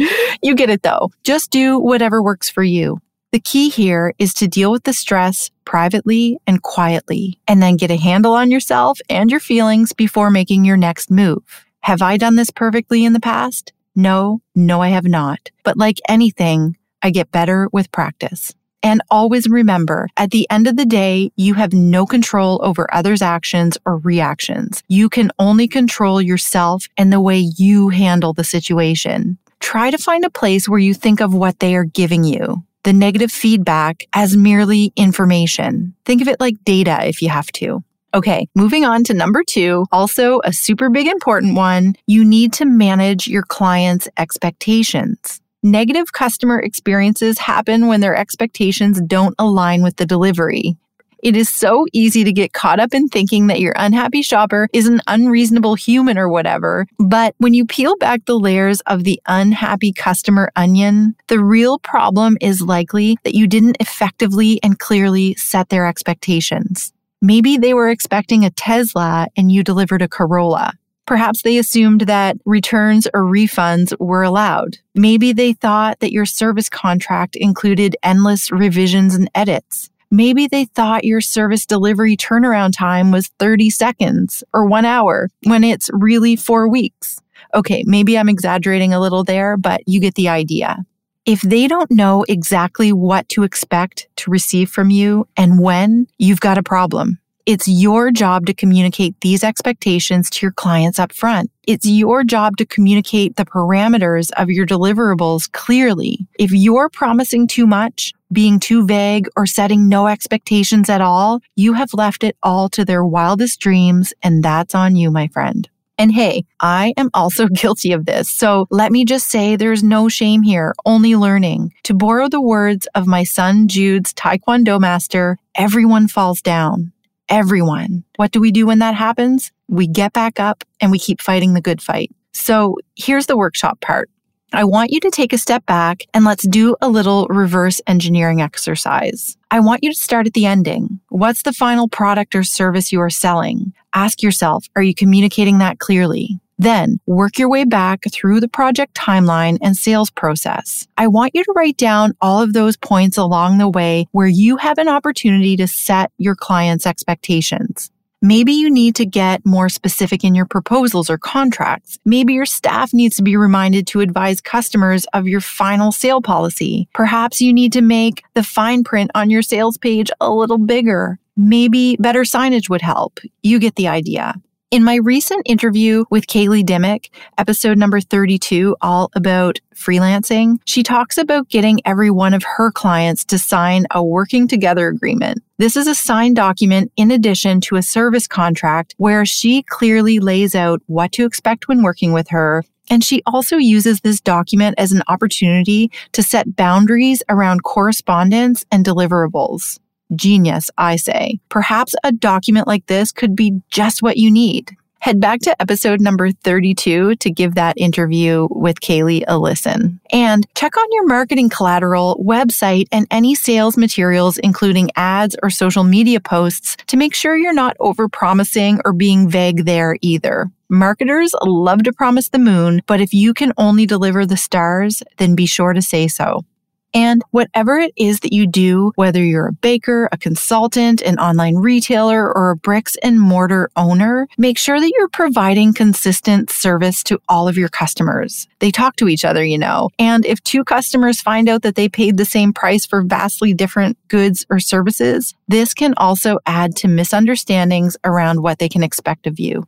you 0.41 0.55
get 0.55 0.71
it 0.71 0.83
though. 0.83 1.11
Just 1.25 1.51
do 1.51 1.81
whatever 1.81 2.23
works 2.23 2.49
for 2.49 2.63
you. 2.63 3.01
The 3.33 3.41
key 3.41 3.71
here 3.71 4.15
is 4.21 4.33
to 4.35 4.47
deal 4.47 4.71
with 4.71 4.85
the 4.85 4.93
stress 4.93 5.51
privately 5.65 6.39
and 6.47 6.63
quietly, 6.63 7.41
and 7.49 7.61
then 7.61 7.77
get 7.77 7.91
a 7.91 7.97
handle 7.97 8.35
on 8.35 8.53
yourself 8.53 9.01
and 9.09 9.31
your 9.31 9.41
feelings 9.41 9.93
before 9.93 10.31
making 10.31 10.65
your 10.65 10.77
next 10.77 11.11
move. 11.11 11.67
Have 11.81 12.03
I 12.03 12.17
done 12.17 12.37
this 12.37 12.51
perfectly 12.51 13.05
in 13.05 13.15
the 13.15 13.21
past? 13.21 13.73
No, 13.95 14.41
no, 14.55 14.81
I 14.81 14.89
have 14.89 15.07
not. 15.07 15.51
But 15.65 15.77
like 15.77 15.99
anything, 16.09 16.77
I 17.03 17.11
get 17.11 17.33
better 17.33 17.69
with 17.73 17.93
practice. 17.93 18.55
And 18.83 19.03
always 19.11 19.49
remember, 19.49 20.09
at 20.17 20.31
the 20.31 20.47
end 20.49 20.67
of 20.67 20.77
the 20.77 20.87
day, 20.87 21.31
you 21.37 21.55
have 21.55 21.75
no 21.75 22.07
control 22.07 22.61
over 22.63 22.93
others' 22.95 23.21
actions 23.21 23.77
or 23.85 23.99
reactions. 23.99 24.83
You 24.89 25.11
can 25.11 25.31
only 25.39 25.69
control 25.69 26.23
yourself 26.23 26.87
and 26.97 27.13
the 27.13 27.21
way 27.21 27.39
you 27.57 27.91
handle 27.91 28.33
the 28.33 28.45
situation. 28.45 29.37
Try 29.61 29.91
to 29.91 29.99
find 29.99 30.25
a 30.25 30.31
place 30.31 30.67
where 30.67 30.79
you 30.79 30.95
think 30.95 31.21
of 31.21 31.35
what 31.35 31.59
they 31.59 31.75
are 31.75 31.85
giving 31.85 32.25
you, 32.25 32.65
the 32.85 32.95
negative 32.95 33.31
feedback, 33.31 34.05
as 34.15 34.35
merely 34.35 34.95
information. 34.97 35.95
Think 36.07 36.23
of 36.23 36.29
it 36.29 36.41
like 36.41 36.65
data 36.65 37.07
if 37.07 37.21
you 37.21 37.29
have 37.29 37.53
to. 37.53 37.85
Okay, 38.13 38.49
moving 38.57 38.85
on 38.85 39.05
to 39.05 39.15
number 39.15 39.45
two, 39.45 39.87
also 39.93 40.41
a 40.45 40.53
super 40.53 40.91
big 40.91 41.07
important 41.07 41.55
one. 41.55 41.95
You 42.07 42.25
need 42.25 42.53
to 42.55 42.65
manage 42.65 43.29
your 43.29 43.43
client's 43.43 44.09
expectations. 44.17 45.41
Negative 45.63 46.13
customer 46.13 46.59
experiences 46.59 47.39
happen 47.39 47.87
when 47.87 48.01
their 48.01 48.17
expectations 48.17 49.01
don't 49.03 49.35
align 49.39 49.83
with 49.83 49.97
the 49.97 50.07
delivery. 50.07 50.77
It 51.23 51.37
is 51.37 51.51
so 51.51 51.85
easy 51.93 52.25
to 52.25 52.33
get 52.33 52.55
caught 52.55 52.81
up 52.81 52.95
in 52.95 53.07
thinking 53.07 53.47
that 53.49 53.61
your 53.61 53.75
unhappy 53.77 54.23
shopper 54.23 54.69
is 54.73 54.89
an 54.89 55.03
unreasonable 55.07 55.75
human 55.75 56.17
or 56.17 56.29
whatever. 56.29 56.87
But 56.99 57.35
when 57.39 57.53
you 57.53 57.67
peel 57.67 57.97
back 57.99 58.25
the 58.25 58.39
layers 58.39 58.81
of 58.83 59.05
the 59.05 59.21
unhappy 59.27 59.93
customer 59.93 60.51
onion, 60.57 61.15
the 61.29 61.45
real 61.45 61.79
problem 61.79 62.39
is 62.41 62.63
likely 62.63 63.19
that 63.25 63.35
you 63.35 63.47
didn't 63.47 63.77
effectively 63.81 64.61
and 64.63 64.79
clearly 64.79 65.35
set 65.35 65.69
their 65.69 65.87
expectations. 65.87 66.93
Maybe 67.23 67.59
they 67.59 67.75
were 67.75 67.91
expecting 67.91 68.45
a 68.45 68.51
Tesla 68.51 69.27
and 69.37 69.53
you 69.53 69.63
delivered 69.63 70.03
a 70.03 70.09
Corolla. 70.09 70.73
Perhaps 71.07 71.43
they 71.43 71.59
assumed 71.59 72.03
that 72.03 72.37
returns 72.47 73.09
or 73.13 73.23
refunds 73.23 73.93
were 73.99 74.23
allowed. 74.23 74.79
Maybe 74.95 75.33
they 75.33 75.53
thought 75.53 75.99
that 76.01 76.13
your 76.13 76.25
service 76.25 76.69
contract 76.69 77.37
included 77.37 77.97
endless 78.03 78.53
revisions 78.53 79.15
and 79.15 79.29
edits. 79.35 79.91
Maybe 80.13 80.47
they 80.47 80.65
thought 80.65 81.05
your 81.05 81.21
service 81.21 81.67
delivery 81.67 82.17
turnaround 82.17 82.77
time 82.77 83.11
was 83.11 83.29
30 83.39 83.71
seconds 83.71 84.43
or 84.53 84.67
one 84.67 84.85
hour 84.85 85.29
when 85.45 85.63
it's 85.63 85.91
really 85.93 86.37
four 86.37 86.69
weeks. 86.69 87.21
Okay, 87.55 87.85
maybe 87.87 88.17
I'm 88.17 88.29
exaggerating 88.29 88.95
a 88.95 89.01
little 89.01 89.25
there, 89.25 89.57
but 89.57 89.83
you 89.87 90.01
get 90.01 90.15
the 90.15 90.29
idea. 90.29 90.85
If 91.27 91.43
they 91.43 91.69
don't 91.69 91.91
know 91.91 92.25
exactly 92.29 92.93
what 92.93 93.29
to 93.31 93.43
expect 93.43 94.09
to 94.17 94.31
receive 94.31 94.71
from 94.71 94.91
you 94.91 95.29
and 95.37 95.61
when, 95.61 96.07
you've 96.19 96.41
got 96.41 96.57
a 96.57 96.63
problem. 96.63 97.19
It's 97.45 97.69
your 97.69 98.11
job 98.11 98.47
to 98.47 98.55
communicate 98.55 99.21
these 99.21 99.45
expectations 99.45 100.31
to 100.31 100.47
your 100.47 100.53
clients 100.53 100.99
up 100.99 101.13
front. 101.13 101.51
It's 101.67 101.87
your 101.87 102.25
job 102.25 102.57
to 102.57 102.65
communicate 102.65 103.37
the 103.37 103.45
parameters 103.45 104.31
of 104.37 104.51
your 104.51 104.67
deliverables 104.67 105.51
clearly. 105.53 106.27
If 106.39 106.53
you're 106.53 106.89
promising 106.89 107.49
too 107.49 107.67
much, 107.67 108.15
being 108.33 108.59
too 108.59 108.87
vague, 108.87 109.29
or 109.37 109.47
setting 109.47 109.89
no 109.89 110.07
expectations 110.07 110.89
at 110.89 111.01
all, 111.01 111.41
you 111.57 111.75
have 111.75 111.93
left 111.93 112.25
it 112.25 112.37
all 112.43 112.69
to 112.71 112.85
their 112.85 113.05
wildest 113.05 113.61
dreams, 113.61 114.15
and 114.23 114.43
that's 114.43 114.75
on 114.75 114.97
you, 114.97 115.11
my 115.11 115.29
friend. 115.29 115.69
And 116.01 116.11
hey, 116.11 116.47
I 116.61 116.95
am 116.97 117.11
also 117.13 117.47
guilty 117.63 117.93
of 117.93 118.07
this. 118.07 118.31
So 118.31 118.67
let 118.71 118.91
me 118.91 119.05
just 119.05 119.29
say 119.29 119.55
there's 119.55 119.83
no 119.83 120.09
shame 120.09 120.41
here, 120.41 120.75
only 120.87 121.15
learning. 121.15 121.75
To 121.83 121.93
borrow 121.93 122.27
the 122.27 122.41
words 122.41 122.89
of 122.95 123.07
my 123.07 123.23
son 123.23 123.69
Jude's 123.69 124.15
Taekwondo 124.15 124.81
master, 124.81 125.37
everyone 125.55 126.09
falls 126.09 126.41
down 126.41 126.93
everyone. 127.29 128.03
What 128.17 128.33
do 128.33 128.41
we 128.41 128.51
do 128.51 128.67
when 128.67 128.81
that 128.81 128.95
happens? 128.95 129.53
We 129.69 129.87
get 129.87 130.15
back 130.15 130.41
up 130.41 130.65
and 130.81 130.91
we 130.91 130.99
keep 130.99 131.21
fighting 131.21 131.53
the 131.53 131.61
good 131.61 131.81
fight. 131.83 132.11
So 132.33 132.79
here's 132.97 133.27
the 133.27 133.37
workshop 133.37 133.81
part. 133.83 134.09
I 134.53 134.65
want 134.65 134.91
you 134.91 134.99
to 135.01 135.11
take 135.11 135.33
a 135.33 135.39
step 135.39 135.65
back 135.67 136.03
and 136.13 136.25
let's 136.25 136.47
do 136.47 136.75
a 136.81 136.89
little 136.89 137.29
reverse 137.29 137.81
engineering 137.87 138.43
exercise. 138.43 139.37
I 139.51 139.61
want 139.61 139.85
you 139.85 139.93
to 139.93 139.99
start 139.99 140.27
at 140.27 140.33
the 140.33 140.47
ending. 140.47 140.99
What's 141.09 141.43
the 141.43 141.53
final 141.53 141.87
product 141.89 142.35
or 142.35 142.43
service 142.43 142.91
you 142.91 143.01
are 143.01 143.11
selling? 143.11 143.73
Ask 143.95 144.23
yourself, 144.23 144.67
are 144.75 144.83
you 144.83 144.93
communicating 144.93 145.59
that 145.59 145.79
clearly? 145.79 146.41
Then 146.59 146.99
work 147.07 147.39
your 147.39 147.49
way 147.49 147.65
back 147.65 148.03
through 148.13 148.41
the 148.41 148.49
project 148.49 148.95
timeline 148.95 149.57
and 149.63 149.77
sales 149.77 150.11
process. 150.11 150.89
I 150.99 151.07
want 151.07 151.35
you 151.35 151.45
to 151.45 151.53
write 151.55 151.77
down 151.77 152.15
all 152.21 152.43
of 152.43 152.53
those 152.53 152.77
points 152.77 153.17
along 153.17 153.59
the 153.59 153.69
way 153.69 154.09
where 154.11 154.27
you 154.27 154.57
have 154.57 154.79
an 154.79 154.89
opportunity 154.89 155.57
to 155.59 155.69
set 155.69 156.11
your 156.19 156.35
client's 156.35 156.87
expectations. 156.87 157.91
Maybe 158.23 158.53
you 158.53 158.69
need 158.69 158.97
to 158.97 159.07
get 159.07 159.47
more 159.47 159.71
specific 159.71 160.25
in 160.25 160.35
your 160.35 160.45
proposals 160.45 161.09
or 161.09 161.17
contracts. 161.17 161.99
Maybe 162.05 162.35
your 162.35 162.45
staff 162.45 162.93
needs 162.93 163.17
to 163.17 163.23
be 163.23 163.35
reminded 163.35 163.87
to 163.89 164.01
advise 164.01 164.43
customers 164.43 165.07
of 165.15 165.27
your 165.27 165.41
final 165.41 165.91
sale 165.91 166.21
policy. 166.21 166.87
Perhaps 166.93 167.41
you 167.41 167.51
need 167.51 167.73
to 167.73 167.81
make 167.81 168.23
the 168.35 168.43
fine 168.43 168.85
print 168.85 169.11
on 169.15 169.31
your 169.31 169.41
sales 169.41 169.79
page 169.79 170.11
a 170.21 170.31
little 170.31 170.59
bigger. 170.59 171.19
Maybe 171.37 171.97
better 171.97 172.23
signage 172.23 172.69
would 172.69 172.83
help. 172.83 173.21
You 173.43 173.59
get 173.59 173.77
the 173.77 173.89
idea. 173.89 174.35
In 174.71 174.85
my 174.85 174.95
recent 174.95 175.43
interview 175.47 176.05
with 176.11 176.29
Kaylee 176.29 176.65
Dimmick, 176.65 177.11
episode 177.37 177.77
number 177.77 178.01
32, 178.01 178.77
all 178.81 179.11
about 179.17 179.59
freelancing, 179.75 180.61
she 180.65 180.85
talks 180.85 181.19
about 181.19 181.49
getting 181.49 181.81
every 181.85 182.09
one 182.09 182.35
of 182.35 182.45
her 182.45 182.71
clients 182.71 183.25
to 183.25 183.39
sign 183.41 183.87
a 183.91 184.01
working 184.01 184.47
together 184.47 184.87
agreement. 184.87 185.43
This 185.59 185.77
is 185.77 185.89
a 185.89 185.95
signed 185.97 186.37
document 186.37 186.93
in 186.95 187.11
addition 187.11 187.61
to 187.63 187.75
a 187.75 187.83
service 187.83 188.29
contract 188.29 188.95
where 188.97 189.27
she 189.27 189.65
clearly 189.65 190.21
lays 190.21 190.55
out 190.55 190.81
what 190.87 191.11
to 191.13 191.25
expect 191.25 191.67
when 191.67 191.83
working 191.83 192.13
with 192.13 192.29
her. 192.29 192.63
And 192.89 193.03
she 193.03 193.23
also 193.27 193.57
uses 193.57 194.03
this 194.03 194.21
document 194.21 194.77
as 194.79 194.93
an 194.93 195.03
opportunity 195.09 195.91
to 196.13 196.23
set 196.23 196.55
boundaries 196.55 197.25
around 197.29 197.65
correspondence 197.65 198.65
and 198.71 198.85
deliverables. 198.85 199.81
Genius, 200.15 200.71
I 200.79 200.97
say. 200.97 201.39
Perhaps 201.49 201.95
a 202.05 202.13
document 202.13 202.67
like 202.67 202.87
this 202.87 203.13
could 203.13 203.37
be 203.37 203.61
just 203.71 204.03
what 204.03 204.17
you 204.17 204.31
need. 204.31 204.77
Head 205.01 205.19
back 205.19 205.41
to 205.41 205.63
episode 205.63 205.99
number 205.99 206.31
32 206.31 207.17
to 207.17 207.31
give 207.31 207.55
that 207.55 207.79
interview 207.79 208.49
with 208.51 208.81
Kaylee 208.81 209.25
a 209.27 209.39
listen. 209.39 209.99
And 210.13 210.47
check 210.55 210.77
on 210.77 210.87
your 210.91 211.07
marketing 211.07 211.49
collateral, 211.49 212.23
website, 212.23 212.85
and 212.93 213.07
any 213.11 213.35
sales 213.35 213.79
materials, 213.79 214.37
including 214.37 214.91
ads 214.97 215.37
or 215.43 215.49
social 215.49 215.85
media 215.85 216.21
posts, 216.21 216.77
to 216.89 216.99
make 216.99 217.15
sure 217.15 217.35
you're 217.35 217.55
not 217.55 217.79
overpromising 217.79 218.81
or 218.85 218.93
being 218.93 219.27
vague 219.27 219.65
there 219.65 219.97
either. 220.03 220.51
Marketers 220.69 221.35
love 221.45 221.83
to 221.85 221.95
promise 221.95 222.29
the 222.29 222.39
moon, 222.39 222.83
but 222.87 223.01
if 223.01 223.15
you 223.15 223.33
can 223.33 223.55
only 223.57 223.87
deliver 223.87 224.27
the 224.27 224.37
stars, 224.37 225.03
then 225.17 225.35
be 225.35 225.47
sure 225.47 225.73
to 225.73 225.81
say 225.81 226.09
so. 226.09 226.45
And 226.93 227.23
whatever 227.31 227.79
it 227.79 227.93
is 227.97 228.21
that 228.21 228.33
you 228.33 228.47
do, 228.47 228.93
whether 228.97 229.23
you're 229.23 229.49
a 229.49 229.53
baker, 229.53 230.09
a 230.13 230.19
consultant, 230.19 231.03
an 231.03 231.19
online 231.19 231.57
retailer, 231.57 232.33
or 232.33 232.51
a 232.51 232.57
bricks 232.57 232.97
and 233.03 233.21
mortar 233.21 233.71
owner, 233.77 234.27
make 234.39 234.59
sure 234.59 234.81
that 234.81 234.93
you're 234.97 235.09
providing 235.09 235.73
consistent 235.73 236.51
service 236.51 237.03
to 237.05 237.21
all 237.29 237.49
of 237.49 237.57
your 237.57 237.69
customers. 237.69 238.49
They 238.59 238.71
talk 238.71 238.97
to 238.97 239.09
each 239.09 239.25
other, 239.25 239.45
you 239.45 239.59
know. 239.59 239.91
And 239.99 240.27
if 240.27 240.43
two 240.43 240.65
customers 240.65 241.21
find 241.21 241.49
out 241.49 241.63
that 241.63 241.77
they 241.77 241.89
paid 241.89 242.17
the 242.17 242.25
same 242.25 242.53
price 242.53 242.87
for 242.87 243.03
vastly 243.03 243.55
different 243.55 243.97
goods 244.09 244.45
or 244.51 244.59
services, 244.59 245.35
this 245.49 245.75
can 245.75 245.95
also 245.97 246.39
add 246.47 246.77
to 246.77 246.89
misunderstandings 246.89 247.97
around 248.05 248.43
what 248.43 248.59
they 248.59 248.69
can 248.69 248.83
expect 248.83 249.27
of 249.27 249.39
you. 249.39 249.67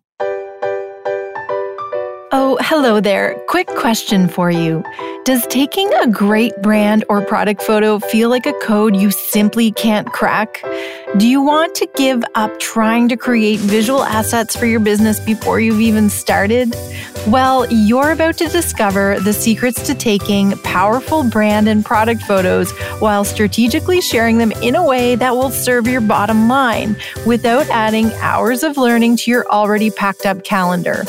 Oh, 2.35 2.57
hello 2.63 2.99
there. 2.99 3.35
Quick 3.47 3.67
question 3.67 4.27
for 4.27 4.51
you. 4.51 4.83
Does 5.27 5.47
taking 5.49 5.93
a 5.93 6.07
great 6.07 6.55
brand 6.63 7.05
or 7.11 7.21
product 7.21 7.63
photo 7.63 7.99
feel 7.99 8.31
like 8.31 8.47
a 8.47 8.55
code 8.55 8.97
you 8.97 9.11
simply 9.11 9.71
can't 9.71 10.11
crack? 10.15 10.65
Do 11.19 11.29
you 11.29 11.43
want 11.43 11.75
to 11.75 11.87
give 11.95 12.25
up 12.35 12.59
trying 12.59 13.11
to 13.11 13.19
create 13.19 13.61
visual 13.61 14.03
assets 14.03 14.57
for 14.57 14.65
your 14.65 14.81
business 14.81 15.21
before 15.21 15.61
you've 15.61 15.83
even 15.83 16.09
started? 16.09 16.75
Well, 17.27 17.71
you're 17.71 18.13
about 18.13 18.39
to 18.39 18.49
discover 18.49 19.21
the 19.21 19.35
secrets 19.35 19.87
to 19.87 19.95
taking 19.95 20.53
powerful 20.61 21.25
brand 21.25 21.69
and 21.69 21.85
product 21.85 22.23
photos 22.23 22.71
while 22.99 23.25
strategically 23.25 24.01
sharing 24.01 24.39
them 24.39 24.53
in 24.63 24.75
a 24.75 24.83
way 24.83 25.17
that 25.17 25.35
will 25.35 25.51
serve 25.51 25.87
your 25.87 26.01
bottom 26.01 26.49
line 26.49 26.97
without 27.27 27.69
adding 27.69 28.11
hours 28.23 28.63
of 28.63 28.79
learning 28.79 29.19
to 29.19 29.31
your 29.31 29.47
already 29.51 29.91
packed 29.91 30.25
up 30.25 30.45
calendar. 30.45 31.05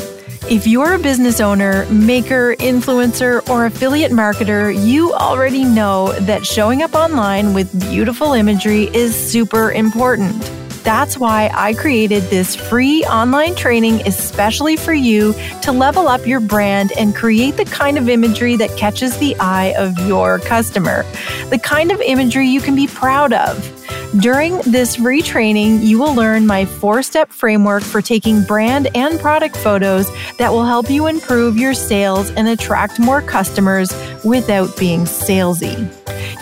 If 0.50 0.68
you're 0.68 0.94
a 0.94 1.00
business 1.00 1.40
owner, 1.40 1.86
maker, 1.86 2.56
influencer, 2.58 3.48
or 3.50 3.66
affiliate 3.66 4.12
marketer, 4.12 4.74
you 4.86 5.14
already 5.14 5.64
know 5.64 6.12
that 6.12 6.46
showing 6.46 6.84
up 6.84 6.94
online 6.94 7.54
with 7.54 7.80
beautiful 7.90 8.34
imagery 8.34 8.94
is 8.94 9.16
super 9.16 9.72
important. 9.72 10.42
That's 10.84 11.18
why 11.18 11.50
I 11.54 11.74
created 11.74 12.24
this 12.24 12.58
free 12.58 13.06
online 13.06 13.56
training 13.56 14.06
especially 14.06 14.76
for 14.76 14.94
you 14.94 15.34
to 15.62 15.72
level 15.72 16.10
up 16.10 16.28
your 16.28 16.42
brand 16.42 16.92
and 16.98 17.16
create 17.16 17.56
the 17.56 17.64
kind 17.64 17.98
of 17.98 18.10
imagery 18.10 18.58
that 18.58 18.76
catches 18.78 19.18
the 19.20 19.38
eye 19.40 19.74
of 19.78 19.98
your 20.06 20.40
customer, 20.40 21.04
the 21.52 21.60
kind 21.60 21.90
of 21.90 22.02
imagery 22.02 22.50
you 22.50 22.60
can 22.60 22.76
be 22.76 22.88
proud 22.88 23.32
of. 23.32 23.70
During 24.20 24.60
this 24.60 24.98
retraining, 24.98 25.82
you 25.82 25.98
will 25.98 26.14
learn 26.14 26.46
my 26.46 26.66
four 26.66 27.02
step 27.02 27.32
framework 27.32 27.82
for 27.82 28.00
taking 28.00 28.44
brand 28.44 28.88
and 28.94 29.20
product 29.20 29.58
photos 29.58 30.08
that 30.38 30.52
will 30.52 30.66
help 30.66 30.88
you 30.88 31.08
improve 31.08 31.58
your 31.58 31.74
sales 31.74 32.30
and 32.32 32.48
attract 32.48 33.00
more 33.00 33.24
customers 33.24 33.92
without 34.24 34.78
being 34.78 35.06
salesy. 35.06 35.92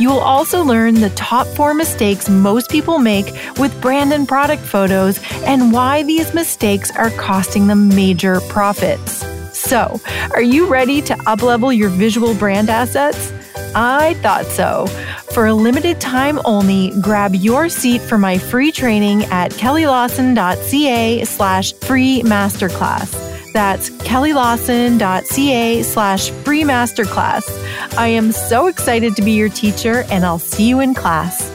You 0.01 0.09
will 0.09 0.19
also 0.19 0.61
learn 0.61 0.95
the 0.95 1.11
top 1.11 1.47
four 1.47 1.73
mistakes 1.73 2.27
most 2.27 2.69
people 2.69 2.99
make 2.99 3.27
with 3.57 3.79
brand 3.81 4.11
and 4.11 4.27
product 4.27 4.63
photos 4.63 5.21
and 5.45 5.71
why 5.71 6.03
these 6.03 6.33
mistakes 6.33 6.91
are 6.97 7.11
costing 7.11 7.67
them 7.67 7.87
major 7.87 8.41
profits. 8.49 9.25
So, 9.57 9.97
are 10.33 10.41
you 10.41 10.65
ready 10.67 11.01
to 11.03 11.13
uplevel 11.19 11.75
your 11.75 11.89
visual 11.89 12.33
brand 12.33 12.69
assets? 12.69 13.31
I 13.73 14.15
thought 14.15 14.45
so. 14.47 14.87
For 15.33 15.45
a 15.47 15.53
limited 15.53 16.01
time 16.01 16.41
only, 16.43 16.91
grab 16.99 17.33
your 17.33 17.69
seat 17.69 18.01
for 18.01 18.17
my 18.17 18.37
free 18.37 18.69
training 18.69 19.23
at 19.25 19.51
kellylawson.ca 19.51 21.23
slash 21.23 21.73
free 21.73 22.21
masterclass. 22.23 23.53
That's 23.53 23.89
kellylawson.ca 23.91 25.83
slash 25.83 26.29
free 26.31 26.63
masterclass. 26.63 27.97
I 27.97 28.07
am 28.07 28.33
so 28.33 28.67
excited 28.67 29.15
to 29.15 29.21
be 29.21 29.31
your 29.31 29.47
teacher, 29.47 30.03
and 30.11 30.25
I'll 30.25 30.37
see 30.37 30.67
you 30.67 30.81
in 30.81 30.93
class. 30.93 31.49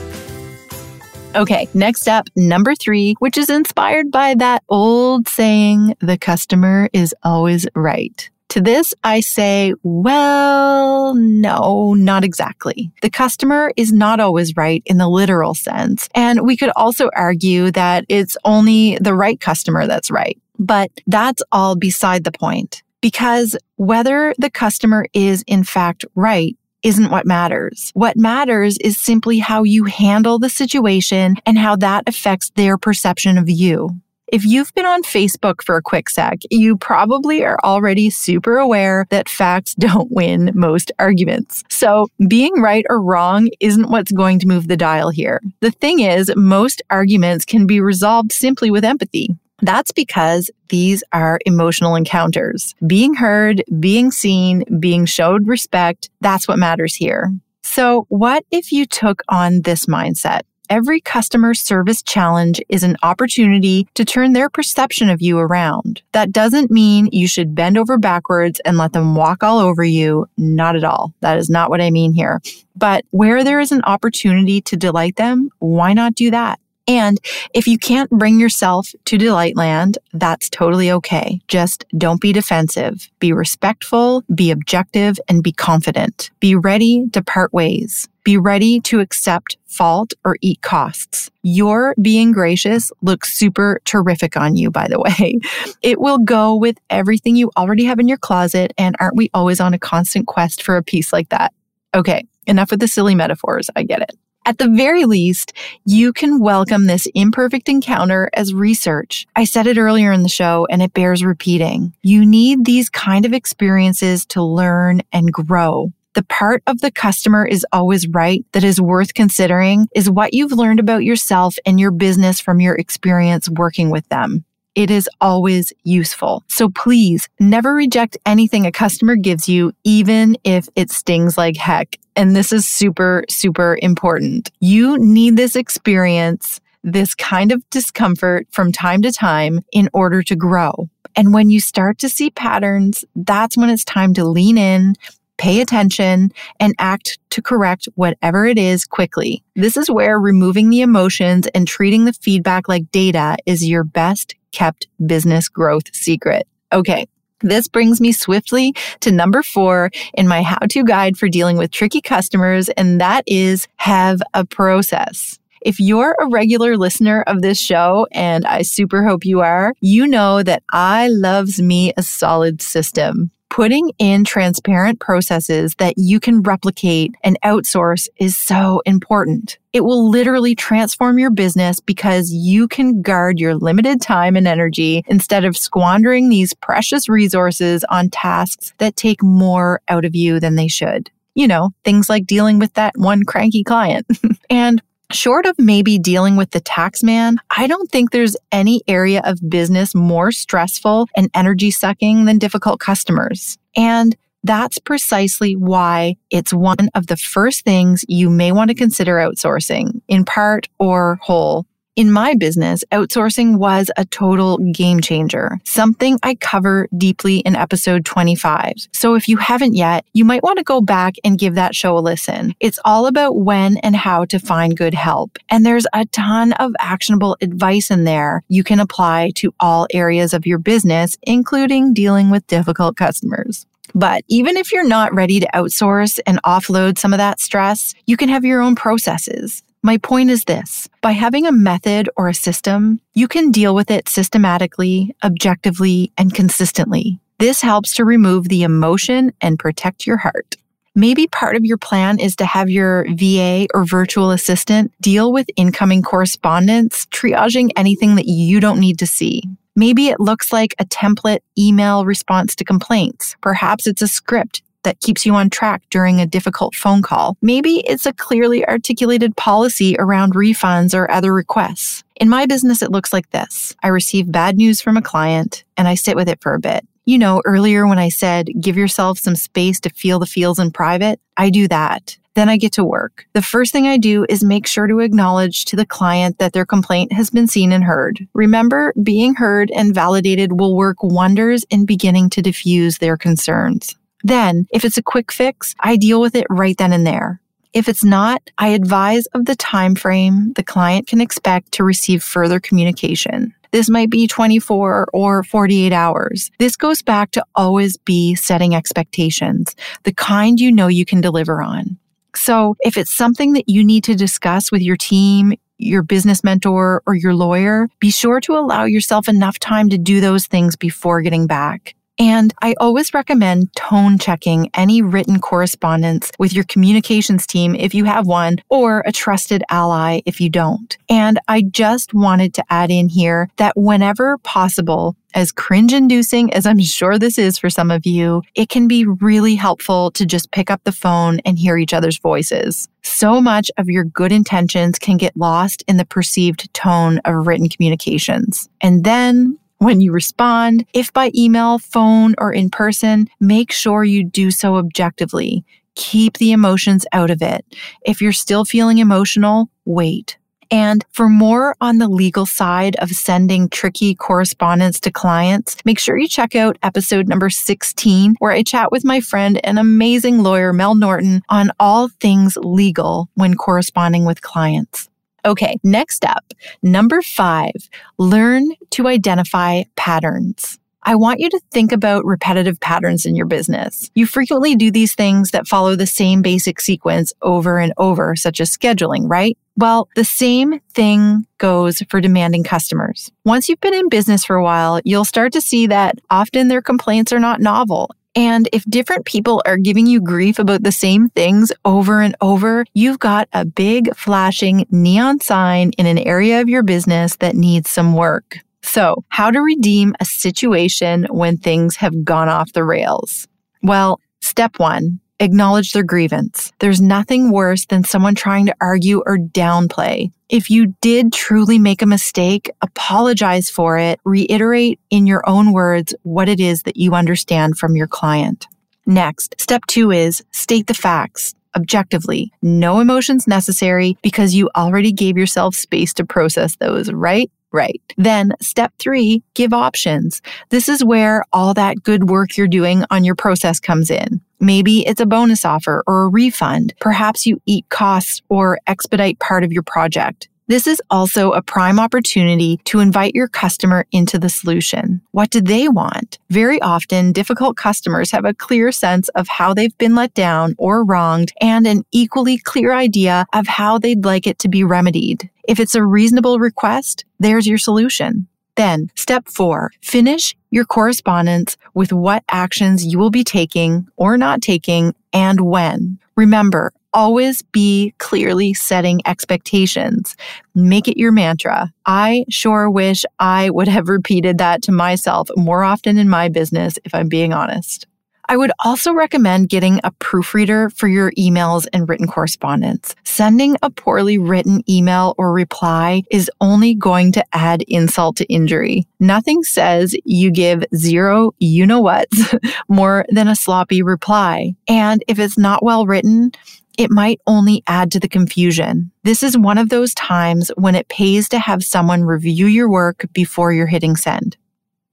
Okay, 1.34 1.68
next 1.74 2.08
up, 2.08 2.28
number 2.34 2.74
three, 2.74 3.14
which 3.18 3.36
is 3.36 3.50
inspired 3.50 4.10
by 4.10 4.34
that 4.36 4.62
old 4.70 5.28
saying, 5.28 5.94
the 6.00 6.16
customer 6.16 6.88
is 6.94 7.14
always 7.22 7.66
right. 7.74 8.30
To 8.56 8.62
this, 8.62 8.94
I 9.04 9.20
say, 9.20 9.74
well, 9.82 11.14
no, 11.14 11.92
not 11.92 12.24
exactly. 12.24 12.90
The 13.02 13.10
customer 13.10 13.70
is 13.76 13.92
not 13.92 14.18
always 14.18 14.56
right 14.56 14.82
in 14.86 14.96
the 14.96 15.10
literal 15.10 15.52
sense. 15.52 16.08
And 16.14 16.40
we 16.40 16.56
could 16.56 16.70
also 16.74 17.10
argue 17.14 17.70
that 17.72 18.06
it's 18.08 18.34
only 18.46 18.96
the 18.98 19.12
right 19.12 19.38
customer 19.38 19.86
that's 19.86 20.10
right. 20.10 20.40
But 20.58 20.90
that's 21.06 21.42
all 21.52 21.76
beside 21.76 22.24
the 22.24 22.32
point 22.32 22.82
because 23.02 23.58
whether 23.74 24.34
the 24.38 24.48
customer 24.48 25.04
is 25.12 25.44
in 25.46 25.62
fact 25.62 26.06
right 26.14 26.56
isn't 26.82 27.10
what 27.10 27.26
matters. 27.26 27.90
What 27.92 28.16
matters 28.16 28.78
is 28.78 28.96
simply 28.96 29.38
how 29.38 29.64
you 29.64 29.84
handle 29.84 30.38
the 30.38 30.48
situation 30.48 31.36
and 31.44 31.58
how 31.58 31.76
that 31.76 32.04
affects 32.08 32.48
their 32.50 32.78
perception 32.78 33.36
of 33.36 33.50
you. 33.50 34.00
If 34.28 34.44
you've 34.44 34.74
been 34.74 34.86
on 34.86 35.04
Facebook 35.04 35.62
for 35.62 35.76
a 35.76 35.82
quick 35.82 36.10
sec, 36.10 36.40
you 36.50 36.76
probably 36.76 37.44
are 37.44 37.58
already 37.62 38.10
super 38.10 38.58
aware 38.58 39.06
that 39.10 39.28
facts 39.28 39.74
don't 39.78 40.10
win 40.10 40.50
most 40.54 40.90
arguments. 40.98 41.62
So 41.68 42.08
being 42.26 42.60
right 42.60 42.84
or 42.90 43.00
wrong 43.00 43.48
isn't 43.60 43.88
what's 43.88 44.10
going 44.10 44.40
to 44.40 44.48
move 44.48 44.66
the 44.66 44.76
dial 44.76 45.10
here. 45.10 45.40
The 45.60 45.70
thing 45.70 46.00
is, 46.00 46.32
most 46.34 46.82
arguments 46.90 47.44
can 47.44 47.66
be 47.66 47.80
resolved 47.80 48.32
simply 48.32 48.70
with 48.70 48.84
empathy. 48.84 49.30
That's 49.62 49.92
because 49.92 50.50
these 50.68 51.02
are 51.12 51.38
emotional 51.46 51.94
encounters. 51.94 52.74
Being 52.86 53.14
heard, 53.14 53.62
being 53.80 54.10
seen, 54.10 54.64
being 54.80 55.06
showed 55.06 55.46
respect, 55.46 56.10
that's 56.20 56.46
what 56.46 56.58
matters 56.58 56.94
here. 56.94 57.32
So, 57.62 58.06
what 58.08 58.44
if 58.50 58.70
you 58.70 58.86
took 58.86 59.22
on 59.28 59.62
this 59.62 59.86
mindset? 59.86 60.42
Every 60.68 61.00
customer 61.00 61.54
service 61.54 62.02
challenge 62.02 62.60
is 62.68 62.82
an 62.82 62.96
opportunity 63.02 63.86
to 63.94 64.04
turn 64.04 64.32
their 64.32 64.50
perception 64.50 65.08
of 65.08 65.22
you 65.22 65.38
around. 65.38 66.02
That 66.12 66.32
doesn't 66.32 66.70
mean 66.70 67.08
you 67.12 67.28
should 67.28 67.54
bend 67.54 67.78
over 67.78 67.98
backwards 67.98 68.60
and 68.64 68.76
let 68.76 68.92
them 68.92 69.14
walk 69.14 69.42
all 69.42 69.58
over 69.58 69.84
you. 69.84 70.28
Not 70.36 70.74
at 70.74 70.84
all. 70.84 71.14
That 71.20 71.38
is 71.38 71.48
not 71.48 71.70
what 71.70 71.80
I 71.80 71.90
mean 71.90 72.12
here. 72.12 72.40
But 72.74 73.04
where 73.10 73.44
there 73.44 73.60
is 73.60 73.70
an 73.72 73.82
opportunity 73.84 74.60
to 74.62 74.76
delight 74.76 75.16
them, 75.16 75.50
why 75.60 75.92
not 75.92 76.14
do 76.14 76.30
that? 76.32 76.58
And 76.88 77.18
if 77.52 77.66
you 77.66 77.78
can't 77.78 78.10
bring 78.10 78.38
yourself 78.38 78.94
to 79.06 79.18
Delightland, 79.18 79.96
that's 80.12 80.48
totally 80.48 80.90
okay. 80.92 81.40
Just 81.48 81.84
don't 81.98 82.20
be 82.20 82.32
defensive. 82.32 83.10
Be 83.18 83.32
respectful, 83.32 84.22
be 84.34 84.50
objective, 84.50 85.18
and 85.28 85.42
be 85.42 85.52
confident. 85.52 86.30
Be 86.38 86.54
ready 86.54 87.08
to 87.12 87.22
part 87.22 87.52
ways. 87.52 88.08
Be 88.22 88.36
ready 88.36 88.80
to 88.80 89.00
accept 89.00 89.56
fault 89.66 90.14
or 90.24 90.36
eat 90.40 90.60
costs. 90.62 91.30
Your 91.42 91.94
being 92.00 92.32
gracious 92.32 92.90
looks 93.02 93.32
super 93.32 93.80
terrific 93.84 94.36
on 94.36 94.56
you, 94.56 94.70
by 94.70 94.88
the 94.88 94.98
way. 95.20 95.38
It 95.82 96.00
will 96.00 96.18
go 96.18 96.54
with 96.54 96.78
everything 96.90 97.36
you 97.36 97.50
already 97.56 97.84
have 97.84 97.98
in 97.98 98.08
your 98.08 98.18
closet. 98.18 98.72
And 98.78 98.96
aren't 99.00 99.16
we 99.16 99.30
always 99.34 99.60
on 99.60 99.74
a 99.74 99.78
constant 99.78 100.26
quest 100.26 100.62
for 100.62 100.76
a 100.76 100.82
piece 100.82 101.12
like 101.12 101.28
that? 101.28 101.52
Okay, 101.94 102.26
enough 102.46 102.70
with 102.70 102.80
the 102.80 102.88
silly 102.88 103.14
metaphors. 103.14 103.70
I 103.76 103.82
get 103.82 104.02
it. 104.02 104.12
At 104.46 104.58
the 104.58 104.68
very 104.68 105.06
least, 105.06 105.52
you 105.84 106.12
can 106.12 106.38
welcome 106.38 106.86
this 106.86 107.08
imperfect 107.16 107.68
encounter 107.68 108.30
as 108.32 108.54
research. 108.54 109.26
I 109.34 109.42
said 109.42 109.66
it 109.66 109.76
earlier 109.76 110.12
in 110.12 110.22
the 110.22 110.28
show 110.28 110.68
and 110.70 110.80
it 110.80 110.94
bears 110.94 111.24
repeating. 111.24 111.92
You 112.04 112.24
need 112.24 112.64
these 112.64 112.88
kind 112.88 113.26
of 113.26 113.32
experiences 113.32 114.24
to 114.26 114.44
learn 114.44 115.02
and 115.12 115.32
grow. 115.32 115.92
The 116.14 116.22
part 116.22 116.62
of 116.68 116.80
the 116.80 116.92
customer 116.92 117.44
is 117.44 117.66
always 117.72 118.06
right 118.06 118.46
that 118.52 118.62
is 118.62 118.80
worth 118.80 119.14
considering 119.14 119.88
is 119.96 120.08
what 120.08 120.32
you've 120.32 120.52
learned 120.52 120.78
about 120.78 121.02
yourself 121.02 121.56
and 121.66 121.80
your 121.80 121.90
business 121.90 122.40
from 122.40 122.60
your 122.60 122.76
experience 122.76 123.48
working 123.48 123.90
with 123.90 124.08
them 124.10 124.44
it 124.76 124.90
is 124.90 125.08
always 125.20 125.72
useful. 125.82 126.44
So 126.48 126.68
please 126.68 127.28
never 127.40 127.74
reject 127.74 128.16
anything 128.26 128.66
a 128.66 128.70
customer 128.70 129.16
gives 129.16 129.48
you, 129.48 129.72
even 129.82 130.36
if 130.44 130.68
it 130.76 130.90
stings 130.90 131.36
like 131.36 131.56
heck. 131.56 131.96
And 132.14 132.36
this 132.36 132.52
is 132.52 132.66
super, 132.66 133.24
super 133.28 133.78
important. 133.82 134.52
You 134.60 134.98
need 134.98 135.36
this 135.36 135.56
experience, 135.56 136.60
this 136.84 137.14
kind 137.14 137.52
of 137.52 137.68
discomfort 137.70 138.46
from 138.52 138.70
time 138.70 139.02
to 139.02 139.10
time 139.10 139.64
in 139.72 139.88
order 139.92 140.22
to 140.22 140.36
grow. 140.36 140.88
And 141.16 141.32
when 141.32 141.48
you 141.48 141.60
start 141.60 141.98
to 141.98 142.10
see 142.10 142.30
patterns, 142.30 143.04
that's 143.14 143.56
when 143.56 143.70
it's 143.70 143.84
time 143.84 144.12
to 144.14 144.24
lean 144.24 144.58
in, 144.58 144.94
pay 145.38 145.60
attention, 145.60 146.32
and 146.60 146.74
act 146.78 147.18
to 147.30 147.42
correct 147.42 147.88
whatever 147.94 148.46
it 148.46 148.58
is 148.58 148.84
quickly. 148.84 149.42
This 149.54 149.76
is 149.76 149.90
where 149.90 150.18
removing 150.18 150.70
the 150.70 150.80
emotions 150.80 151.46
and 151.48 151.66
treating 151.66 152.04
the 152.04 152.12
feedback 152.12 152.68
like 152.68 152.90
data 152.90 153.36
is 153.46 153.68
your 153.68 153.84
best 153.84 154.34
kept 154.52 154.86
business 155.04 155.48
growth 155.48 155.94
secret. 155.94 156.46
Okay. 156.72 157.06
This 157.42 157.68
brings 157.68 158.00
me 158.00 158.12
swiftly 158.12 158.74
to 159.00 159.12
number 159.12 159.42
four 159.42 159.90
in 160.14 160.26
my 160.26 160.42
how 160.42 160.58
to 160.70 160.84
guide 160.84 161.18
for 161.18 161.28
dealing 161.28 161.58
with 161.58 161.70
tricky 161.70 162.00
customers, 162.00 162.70
and 162.70 162.98
that 163.00 163.24
is 163.26 163.68
have 163.76 164.22
a 164.32 164.46
process. 164.46 165.38
If 165.60 165.78
you're 165.78 166.16
a 166.20 166.28
regular 166.28 166.76
listener 166.76 167.22
of 167.26 167.42
this 167.42 167.58
show, 167.58 168.06
and 168.12 168.46
I 168.46 168.62
super 168.62 169.04
hope 169.04 169.26
you 169.26 169.40
are, 169.40 169.74
you 169.80 170.06
know 170.06 170.42
that 170.42 170.62
I 170.72 171.08
loves 171.08 171.60
me 171.60 171.92
a 171.96 172.02
solid 172.02 172.62
system. 172.62 173.30
Putting 173.56 173.90
in 173.98 174.24
transparent 174.24 175.00
processes 175.00 175.74
that 175.76 175.94
you 175.96 176.20
can 176.20 176.42
replicate 176.42 177.14
and 177.24 177.40
outsource 177.42 178.06
is 178.18 178.36
so 178.36 178.82
important. 178.84 179.56
It 179.72 179.80
will 179.80 180.10
literally 180.10 180.54
transform 180.54 181.18
your 181.18 181.30
business 181.30 181.80
because 181.80 182.30
you 182.30 182.68
can 182.68 183.00
guard 183.00 183.40
your 183.40 183.54
limited 183.54 184.02
time 184.02 184.36
and 184.36 184.46
energy 184.46 185.04
instead 185.06 185.46
of 185.46 185.56
squandering 185.56 186.28
these 186.28 186.52
precious 186.52 187.08
resources 187.08 187.82
on 187.84 188.10
tasks 188.10 188.74
that 188.76 188.94
take 188.94 189.22
more 189.22 189.80
out 189.88 190.04
of 190.04 190.14
you 190.14 190.38
than 190.38 190.56
they 190.56 190.68
should. 190.68 191.10
You 191.34 191.48
know, 191.48 191.70
things 191.82 192.10
like 192.10 192.26
dealing 192.26 192.58
with 192.58 192.74
that 192.74 192.92
one 192.98 193.22
cranky 193.22 193.64
client. 193.64 194.06
and 194.50 194.82
Short 195.12 195.46
of 195.46 195.56
maybe 195.58 195.98
dealing 195.98 196.36
with 196.36 196.50
the 196.50 196.60
tax 196.60 197.02
man, 197.02 197.38
I 197.56 197.68
don't 197.68 197.90
think 197.90 198.10
there's 198.10 198.36
any 198.50 198.82
area 198.88 199.22
of 199.24 199.38
business 199.48 199.94
more 199.94 200.32
stressful 200.32 201.08
and 201.16 201.30
energy 201.32 201.70
sucking 201.70 202.24
than 202.24 202.38
difficult 202.38 202.80
customers. 202.80 203.56
And 203.76 204.16
that's 204.42 204.78
precisely 204.78 205.54
why 205.54 206.16
it's 206.30 206.52
one 206.52 206.88
of 206.94 207.06
the 207.06 207.16
first 207.16 207.64
things 207.64 208.04
you 208.08 208.30
may 208.30 208.52
want 208.52 208.68
to 208.68 208.74
consider 208.74 209.16
outsourcing 209.16 210.00
in 210.08 210.24
part 210.24 210.68
or 210.78 211.18
whole 211.22 211.66
in 211.96 212.12
my 212.12 212.34
business, 212.34 212.84
outsourcing 212.92 213.56
was 213.56 213.90
a 213.96 214.04
total 214.04 214.58
game 214.58 215.00
changer, 215.00 215.58
something 215.64 216.18
I 216.22 216.34
cover 216.34 216.88
deeply 216.96 217.38
in 217.38 217.56
episode 217.56 218.04
25. 218.04 218.74
So 218.92 219.14
if 219.14 219.28
you 219.28 219.38
haven't 219.38 219.74
yet, 219.74 220.04
you 220.12 220.26
might 220.26 220.42
want 220.42 220.58
to 220.58 220.64
go 220.64 220.82
back 220.82 221.14
and 221.24 221.38
give 221.38 221.54
that 221.54 221.74
show 221.74 221.96
a 221.96 222.00
listen. 222.00 222.54
It's 222.60 222.78
all 222.84 223.06
about 223.06 223.38
when 223.38 223.78
and 223.78 223.96
how 223.96 224.26
to 224.26 224.38
find 224.38 224.76
good 224.76 224.92
help. 224.92 225.38
And 225.48 225.64
there's 225.64 225.86
a 225.94 226.04
ton 226.06 226.52
of 226.52 226.72
actionable 226.78 227.38
advice 227.40 227.90
in 227.90 228.04
there 228.04 228.42
you 228.48 228.62
can 228.62 228.78
apply 228.78 229.32
to 229.36 229.54
all 229.58 229.86
areas 229.92 230.34
of 230.34 230.46
your 230.46 230.58
business, 230.58 231.16
including 231.22 231.94
dealing 231.94 232.30
with 232.30 232.46
difficult 232.46 232.96
customers. 232.96 233.64
But 233.94 234.24
even 234.28 234.58
if 234.58 234.72
you're 234.72 234.86
not 234.86 235.14
ready 235.14 235.40
to 235.40 235.48
outsource 235.54 236.20
and 236.26 236.42
offload 236.42 236.98
some 236.98 237.14
of 237.14 237.18
that 237.18 237.40
stress, 237.40 237.94
you 238.06 238.16
can 238.18 238.28
have 238.28 238.44
your 238.44 238.60
own 238.60 238.74
processes. 238.74 239.62
My 239.86 239.98
point 239.98 240.30
is 240.30 240.42
this 240.46 240.88
by 241.00 241.12
having 241.12 241.46
a 241.46 241.52
method 241.52 242.10
or 242.16 242.26
a 242.26 242.34
system, 242.34 243.00
you 243.14 243.28
can 243.28 243.52
deal 243.52 243.72
with 243.72 243.88
it 243.88 244.08
systematically, 244.08 245.14
objectively, 245.22 246.10
and 246.18 246.34
consistently. 246.34 247.20
This 247.38 247.60
helps 247.60 247.94
to 247.94 248.04
remove 248.04 248.48
the 248.48 248.64
emotion 248.64 249.32
and 249.40 249.60
protect 249.60 250.04
your 250.04 250.16
heart. 250.16 250.56
Maybe 250.96 251.28
part 251.28 251.54
of 251.54 251.64
your 251.64 251.78
plan 251.78 252.18
is 252.18 252.34
to 252.34 252.44
have 252.44 252.68
your 252.68 253.06
VA 253.14 253.68
or 253.74 253.84
virtual 253.84 254.32
assistant 254.32 254.90
deal 255.00 255.32
with 255.32 255.46
incoming 255.54 256.02
correspondence, 256.02 257.06
triaging 257.12 257.70
anything 257.76 258.16
that 258.16 258.26
you 258.26 258.58
don't 258.58 258.80
need 258.80 258.98
to 258.98 259.06
see. 259.06 259.44
Maybe 259.76 260.08
it 260.08 260.18
looks 260.18 260.52
like 260.52 260.74
a 260.80 260.84
template 260.84 261.42
email 261.56 262.04
response 262.04 262.56
to 262.56 262.64
complaints. 262.64 263.36
Perhaps 263.40 263.86
it's 263.86 264.02
a 264.02 264.08
script 264.08 264.62
that 264.86 265.00
keeps 265.00 265.26
you 265.26 265.34
on 265.34 265.50
track 265.50 265.82
during 265.90 266.20
a 266.20 266.26
difficult 266.26 266.74
phone 266.74 267.02
call. 267.02 267.36
Maybe 267.42 267.80
it's 267.88 268.06
a 268.06 268.12
clearly 268.12 268.64
articulated 268.66 269.36
policy 269.36 269.96
around 269.98 270.34
refunds 270.34 270.94
or 270.94 271.10
other 271.10 271.34
requests. 271.34 272.04
In 272.20 272.28
my 272.28 272.46
business, 272.46 272.82
it 272.82 272.92
looks 272.92 273.12
like 273.12 273.28
this. 273.30 273.74
I 273.82 273.88
receive 273.88 274.30
bad 274.30 274.56
news 274.56 274.80
from 274.80 274.96
a 274.96 275.02
client 275.02 275.64
and 275.76 275.88
I 275.88 275.96
sit 275.96 276.14
with 276.14 276.28
it 276.28 276.40
for 276.40 276.54
a 276.54 276.60
bit. 276.60 276.86
You 277.04 277.18
know, 277.18 277.42
earlier 277.44 277.86
when 277.88 277.98
I 277.98 278.08
said 278.08 278.48
give 278.60 278.76
yourself 278.76 279.18
some 279.18 279.34
space 279.34 279.80
to 279.80 279.90
feel 279.90 280.20
the 280.20 280.26
feels 280.26 280.60
in 280.60 280.70
private, 280.70 281.20
I 281.36 281.50
do 281.50 281.66
that. 281.66 282.16
Then 282.34 282.48
I 282.48 282.56
get 282.56 282.72
to 282.74 282.84
work. 282.84 283.26
The 283.32 283.42
first 283.42 283.72
thing 283.72 283.88
I 283.88 283.96
do 283.96 284.24
is 284.28 284.44
make 284.44 284.68
sure 284.68 284.86
to 284.86 285.00
acknowledge 285.00 285.64
to 285.64 285.74
the 285.74 285.86
client 285.86 286.38
that 286.38 286.52
their 286.52 286.66
complaint 286.66 287.12
has 287.12 287.30
been 287.30 287.48
seen 287.48 287.72
and 287.72 287.82
heard. 287.82 288.24
Remember, 288.34 288.92
being 289.02 289.34
heard 289.34 289.70
and 289.74 289.94
validated 289.94 290.60
will 290.60 290.76
work 290.76 291.02
wonders 291.02 291.64
in 291.70 291.86
beginning 291.86 292.30
to 292.30 292.42
diffuse 292.42 292.98
their 292.98 293.16
concerns. 293.16 293.96
Then, 294.26 294.66
if 294.72 294.84
it's 294.84 294.98
a 294.98 295.04
quick 295.04 295.30
fix, 295.30 295.72
I 295.78 295.96
deal 295.96 296.20
with 296.20 296.34
it 296.34 296.48
right 296.50 296.76
then 296.76 296.92
and 296.92 297.06
there. 297.06 297.40
If 297.72 297.88
it's 297.88 298.02
not, 298.02 298.42
I 298.58 298.68
advise 298.68 299.26
of 299.26 299.44
the 299.44 299.54
time 299.54 299.94
frame 299.94 300.52
the 300.54 300.64
client 300.64 301.06
can 301.06 301.20
expect 301.20 301.70
to 301.72 301.84
receive 301.84 302.24
further 302.24 302.58
communication. 302.58 303.54
This 303.70 303.88
might 303.88 304.10
be 304.10 304.26
24 304.26 305.10
or 305.12 305.44
48 305.44 305.92
hours. 305.92 306.50
This 306.58 306.74
goes 306.74 307.02
back 307.02 307.30
to 307.32 307.44
always 307.54 307.98
be 307.98 308.34
setting 308.34 308.74
expectations, 308.74 309.76
the 310.02 310.12
kind 310.12 310.58
you 310.58 310.72
know 310.72 310.88
you 310.88 311.04
can 311.04 311.20
deliver 311.20 311.62
on. 311.62 311.96
So 312.34 312.74
if 312.80 312.96
it's 312.96 313.16
something 313.16 313.52
that 313.52 313.68
you 313.68 313.84
need 313.84 314.02
to 314.04 314.16
discuss 314.16 314.72
with 314.72 314.82
your 314.82 314.96
team, 314.96 315.54
your 315.78 316.02
business 316.02 316.42
mentor, 316.42 317.00
or 317.06 317.14
your 317.14 317.34
lawyer, 317.34 317.86
be 318.00 318.10
sure 318.10 318.40
to 318.40 318.54
allow 318.54 318.86
yourself 318.86 319.28
enough 319.28 319.60
time 319.60 319.88
to 319.90 319.98
do 319.98 320.20
those 320.20 320.46
things 320.46 320.74
before 320.74 321.22
getting 321.22 321.46
back. 321.46 321.94
And 322.18 322.54
I 322.62 322.74
always 322.80 323.12
recommend 323.12 323.74
tone 323.74 324.18
checking 324.18 324.70
any 324.74 325.02
written 325.02 325.38
correspondence 325.38 326.30
with 326.38 326.54
your 326.54 326.64
communications 326.64 327.46
team 327.46 327.74
if 327.74 327.94
you 327.94 328.04
have 328.04 328.26
one, 328.26 328.56
or 328.68 329.02
a 329.06 329.12
trusted 329.12 329.62
ally 329.70 330.20
if 330.24 330.40
you 330.40 330.48
don't. 330.48 330.96
And 331.08 331.38
I 331.48 331.62
just 331.62 332.14
wanted 332.14 332.54
to 332.54 332.64
add 332.70 332.90
in 332.90 333.08
here 333.08 333.50
that 333.56 333.76
whenever 333.76 334.38
possible, 334.38 335.16
as 335.34 335.52
cringe 335.52 335.92
inducing 335.92 336.52
as 336.54 336.64
I'm 336.64 336.80
sure 336.80 337.18
this 337.18 337.36
is 337.36 337.58
for 337.58 337.68
some 337.68 337.90
of 337.90 338.06
you, 338.06 338.42
it 338.54 338.70
can 338.70 338.88
be 338.88 339.04
really 339.04 339.54
helpful 339.54 340.10
to 340.12 340.24
just 340.24 340.50
pick 340.50 340.70
up 340.70 340.82
the 340.84 340.92
phone 340.92 341.40
and 341.44 341.58
hear 341.58 341.76
each 341.76 341.92
other's 341.92 342.18
voices. 342.18 342.88
So 343.02 343.40
much 343.42 343.70
of 343.76 343.90
your 343.90 344.04
good 344.04 344.32
intentions 344.32 344.98
can 344.98 345.18
get 345.18 345.36
lost 345.36 345.84
in 345.86 345.98
the 345.98 346.06
perceived 346.06 346.72
tone 346.72 347.18
of 347.26 347.46
written 347.46 347.68
communications. 347.68 348.68
And 348.80 349.04
then 349.04 349.58
when 349.78 350.00
you 350.00 350.12
respond, 350.12 350.86
if 350.92 351.12
by 351.12 351.30
email, 351.34 351.78
phone, 351.78 352.34
or 352.38 352.52
in 352.52 352.70
person, 352.70 353.28
make 353.40 353.72
sure 353.72 354.04
you 354.04 354.24
do 354.24 354.50
so 354.50 354.76
objectively. 354.76 355.64
Keep 355.94 356.38
the 356.38 356.52
emotions 356.52 357.06
out 357.12 357.30
of 357.30 357.42
it. 357.42 357.64
If 358.04 358.20
you're 358.20 358.32
still 358.32 358.64
feeling 358.64 358.98
emotional, 358.98 359.70
wait. 359.84 360.38
And 360.70 361.04
for 361.12 361.28
more 361.28 361.76
on 361.80 361.98
the 361.98 362.08
legal 362.08 362.44
side 362.44 362.96
of 362.96 363.10
sending 363.10 363.68
tricky 363.68 364.14
correspondence 364.14 364.98
to 365.00 365.12
clients, 365.12 365.76
make 365.84 365.98
sure 365.98 366.18
you 366.18 366.28
check 366.28 366.54
out 366.54 366.76
episode 366.82 367.28
number 367.28 367.50
16, 367.50 368.36
where 368.38 368.52
I 368.52 368.62
chat 368.62 368.90
with 368.90 369.04
my 369.04 369.20
friend 369.20 369.60
and 369.62 369.78
amazing 369.78 370.42
lawyer, 370.42 370.72
Mel 370.72 370.94
Norton, 370.94 371.42
on 371.48 371.70
all 371.78 372.08
things 372.08 372.56
legal 372.56 373.28
when 373.34 373.54
corresponding 373.54 374.24
with 374.24 374.42
clients. 374.42 375.08
Okay, 375.46 375.78
next 375.84 376.24
up, 376.24 376.52
number 376.82 377.22
five, 377.22 377.88
learn 378.18 378.72
to 378.90 379.06
identify 379.06 379.84
patterns. 379.94 380.80
I 381.04 381.14
want 381.14 381.38
you 381.38 381.48
to 381.48 381.60
think 381.70 381.92
about 381.92 382.24
repetitive 382.24 382.80
patterns 382.80 383.24
in 383.24 383.36
your 383.36 383.46
business. 383.46 384.10
You 384.16 384.26
frequently 384.26 384.74
do 384.74 384.90
these 384.90 385.14
things 385.14 385.52
that 385.52 385.68
follow 385.68 385.94
the 385.94 386.04
same 386.04 386.42
basic 386.42 386.80
sequence 386.80 387.32
over 387.42 387.78
and 387.78 387.92
over, 387.96 388.34
such 388.34 388.60
as 388.60 388.76
scheduling, 388.76 389.30
right? 389.30 389.56
Well, 389.76 390.08
the 390.16 390.24
same 390.24 390.80
thing 390.94 391.46
goes 391.58 392.02
for 392.08 392.20
demanding 392.20 392.64
customers. 392.64 393.30
Once 393.44 393.68
you've 393.68 393.80
been 393.80 393.94
in 393.94 394.08
business 394.08 394.44
for 394.44 394.56
a 394.56 394.64
while, 394.64 395.00
you'll 395.04 395.24
start 395.24 395.52
to 395.52 395.60
see 395.60 395.86
that 395.86 396.18
often 396.28 396.66
their 396.66 396.82
complaints 396.82 397.32
are 397.32 397.38
not 397.38 397.60
novel 397.60 398.10
and 398.36 398.68
if 398.70 398.84
different 398.84 399.24
people 399.24 399.62
are 399.64 399.78
giving 399.78 400.06
you 400.06 400.20
grief 400.20 400.58
about 400.58 400.82
the 400.82 400.92
same 400.92 401.30
things 401.30 401.72
over 401.86 402.20
and 402.20 402.36
over, 402.42 402.84
you've 402.92 403.18
got 403.18 403.48
a 403.54 403.64
big 403.64 404.14
flashing 404.14 404.86
neon 404.90 405.40
sign 405.40 405.92
in 405.92 406.04
an 406.04 406.18
area 406.18 406.60
of 406.60 406.68
your 406.68 406.82
business 406.82 407.36
that 407.36 407.56
needs 407.56 407.88
some 407.88 408.12
work. 408.12 408.58
So, 408.82 409.24
how 409.28 409.50
to 409.50 409.60
redeem 409.60 410.14
a 410.20 410.26
situation 410.26 411.26
when 411.30 411.56
things 411.56 411.96
have 411.96 412.24
gone 412.24 412.50
off 412.50 412.74
the 412.74 412.84
rails? 412.84 413.48
Well, 413.82 414.20
step 414.42 414.78
one, 414.78 415.18
acknowledge 415.40 415.92
their 415.92 416.02
grievance. 416.02 416.72
There's 416.78 417.00
nothing 417.00 417.50
worse 417.50 417.86
than 417.86 418.04
someone 418.04 418.34
trying 418.34 418.66
to 418.66 418.76
argue 418.80 419.22
or 419.26 419.38
downplay. 419.38 420.30
If 420.48 420.70
you 420.70 420.94
did 421.00 421.32
truly 421.32 421.78
make 421.78 422.02
a 422.02 422.06
mistake, 422.06 422.70
apologize 422.82 423.68
for 423.68 423.98
it, 423.98 424.20
reiterate 424.24 425.00
in 425.10 425.26
your 425.26 425.42
own 425.48 425.72
words 425.72 426.14
what 426.22 426.48
it 426.48 426.60
is 426.60 426.82
that 426.82 426.96
you 426.96 427.14
understand 427.14 427.78
from 427.78 427.96
your 427.96 428.06
client. 428.06 428.66
Next, 429.06 429.54
step 429.60 429.86
two 429.86 430.10
is 430.10 430.42
state 430.52 430.86
the 430.86 430.94
facts 430.94 431.54
objectively. 431.76 432.50
No 432.62 433.00
emotions 433.00 433.46
necessary 433.46 434.16
because 434.22 434.54
you 434.54 434.70
already 434.74 435.12
gave 435.12 435.36
yourself 435.36 435.74
space 435.74 436.14
to 436.14 436.24
process 436.24 436.76
those, 436.76 437.12
right? 437.12 437.50
Right. 437.72 438.00
Then 438.16 438.52
step 438.60 438.92
three, 438.98 439.42
give 439.54 439.72
options. 439.72 440.40
This 440.70 440.88
is 440.88 441.04
where 441.04 441.44
all 441.52 441.74
that 441.74 442.02
good 442.02 442.30
work 442.30 442.56
you're 442.56 442.68
doing 442.68 443.04
on 443.10 443.24
your 443.24 443.34
process 443.34 443.80
comes 443.80 444.10
in. 444.10 444.40
Maybe 444.60 445.06
it's 445.06 445.20
a 445.20 445.26
bonus 445.26 445.64
offer 445.64 446.02
or 446.06 446.24
a 446.24 446.28
refund. 446.28 446.94
Perhaps 447.00 447.44
you 447.46 447.60
eat 447.66 447.88
costs 447.90 448.40
or 448.48 448.78
expedite 448.86 449.38
part 449.40 449.64
of 449.64 449.72
your 449.72 449.82
project. 449.82 450.48
This 450.68 450.88
is 450.88 451.00
also 451.10 451.52
a 451.52 451.62
prime 451.62 452.00
opportunity 452.00 452.80
to 452.86 452.98
invite 452.98 453.36
your 453.36 453.46
customer 453.46 454.04
into 454.10 454.36
the 454.36 454.48
solution. 454.48 455.20
What 455.30 455.50
do 455.50 455.60
they 455.60 455.86
want? 455.86 456.40
Very 456.50 456.82
often, 456.82 457.30
difficult 457.30 457.76
customers 457.76 458.32
have 458.32 458.44
a 458.44 458.54
clear 458.54 458.90
sense 458.90 459.28
of 459.30 459.46
how 459.46 459.74
they've 459.74 459.96
been 459.98 460.16
let 460.16 460.34
down 460.34 460.74
or 460.76 461.04
wronged 461.04 461.52
and 461.60 461.86
an 461.86 462.04
equally 462.10 462.58
clear 462.58 462.92
idea 462.92 463.46
of 463.52 463.68
how 463.68 463.98
they'd 463.98 464.24
like 464.24 464.48
it 464.48 464.58
to 464.60 464.68
be 464.68 464.82
remedied. 464.82 465.48
If 465.68 465.78
it's 465.78 465.94
a 465.94 466.04
reasonable 466.04 466.58
request, 466.58 467.24
there's 467.38 467.68
your 467.68 467.78
solution. 467.78 468.48
Then, 468.74 469.10
step 469.14 469.46
four, 469.48 469.92
finish 470.02 470.56
your 470.70 470.84
correspondence 470.84 471.76
with 471.94 472.12
what 472.12 472.42
actions 472.48 473.06
you 473.06 473.20
will 473.20 473.30
be 473.30 473.44
taking 473.44 474.08
or 474.16 474.36
not 474.36 474.62
taking 474.62 475.14
and 475.32 475.60
when. 475.60 476.18
Remember, 476.36 476.92
always 477.16 477.62
be 477.62 478.14
clearly 478.18 478.74
setting 478.74 479.22
expectations. 479.26 480.36
Make 480.74 481.08
it 481.08 481.16
your 481.16 481.32
mantra. 481.32 481.90
I 482.04 482.44
sure 482.50 482.90
wish 482.90 483.24
I 483.38 483.70
would 483.70 483.88
have 483.88 484.08
repeated 484.08 484.58
that 484.58 484.82
to 484.82 484.92
myself 484.92 485.48
more 485.56 485.82
often 485.82 486.18
in 486.18 486.28
my 486.28 486.48
business, 486.48 486.98
if 487.04 487.14
I'm 487.14 487.28
being 487.28 487.54
honest. 487.54 488.06
I 488.48 488.56
would 488.56 488.70
also 488.84 489.12
recommend 489.12 489.68
getting 489.68 490.00
a 490.04 490.12
proofreader 490.12 490.90
for 490.90 491.08
your 491.08 491.32
emails 491.32 491.86
and 491.92 492.08
written 492.08 492.28
correspondence. 492.28 493.14
Sending 493.24 493.76
a 493.82 493.90
poorly 493.90 494.38
written 494.38 494.88
email 494.88 495.34
or 495.36 495.52
reply 495.52 496.22
is 496.30 496.50
only 496.60 496.94
going 496.94 497.32
to 497.32 497.44
add 497.52 497.82
insult 497.88 498.36
to 498.36 498.44
injury. 498.46 499.06
Nothing 499.18 499.64
says 499.64 500.14
you 500.24 500.50
give 500.50 500.84
zero 500.94 501.52
you 501.58 501.86
know 501.86 502.00
what 502.00 502.28
more 502.88 503.24
than 503.30 503.48
a 503.48 503.56
sloppy 503.56 504.02
reply. 504.02 504.74
And 504.88 505.24
if 505.26 505.38
it's 505.38 505.58
not 505.58 505.82
well 505.82 506.06
written, 506.06 506.52
it 506.96 507.10
might 507.10 507.40
only 507.46 507.82
add 507.86 508.10
to 508.12 508.20
the 508.20 508.28
confusion. 508.28 509.10
This 509.22 509.42
is 509.42 509.56
one 509.56 509.78
of 509.78 509.88
those 509.88 510.14
times 510.14 510.70
when 510.76 510.94
it 510.94 511.08
pays 511.08 511.48
to 511.50 511.58
have 511.58 511.82
someone 511.84 512.24
review 512.24 512.66
your 512.66 512.88
work 512.88 513.26
before 513.32 513.72
you're 513.72 513.86
hitting 513.86 514.16
send. 514.16 514.56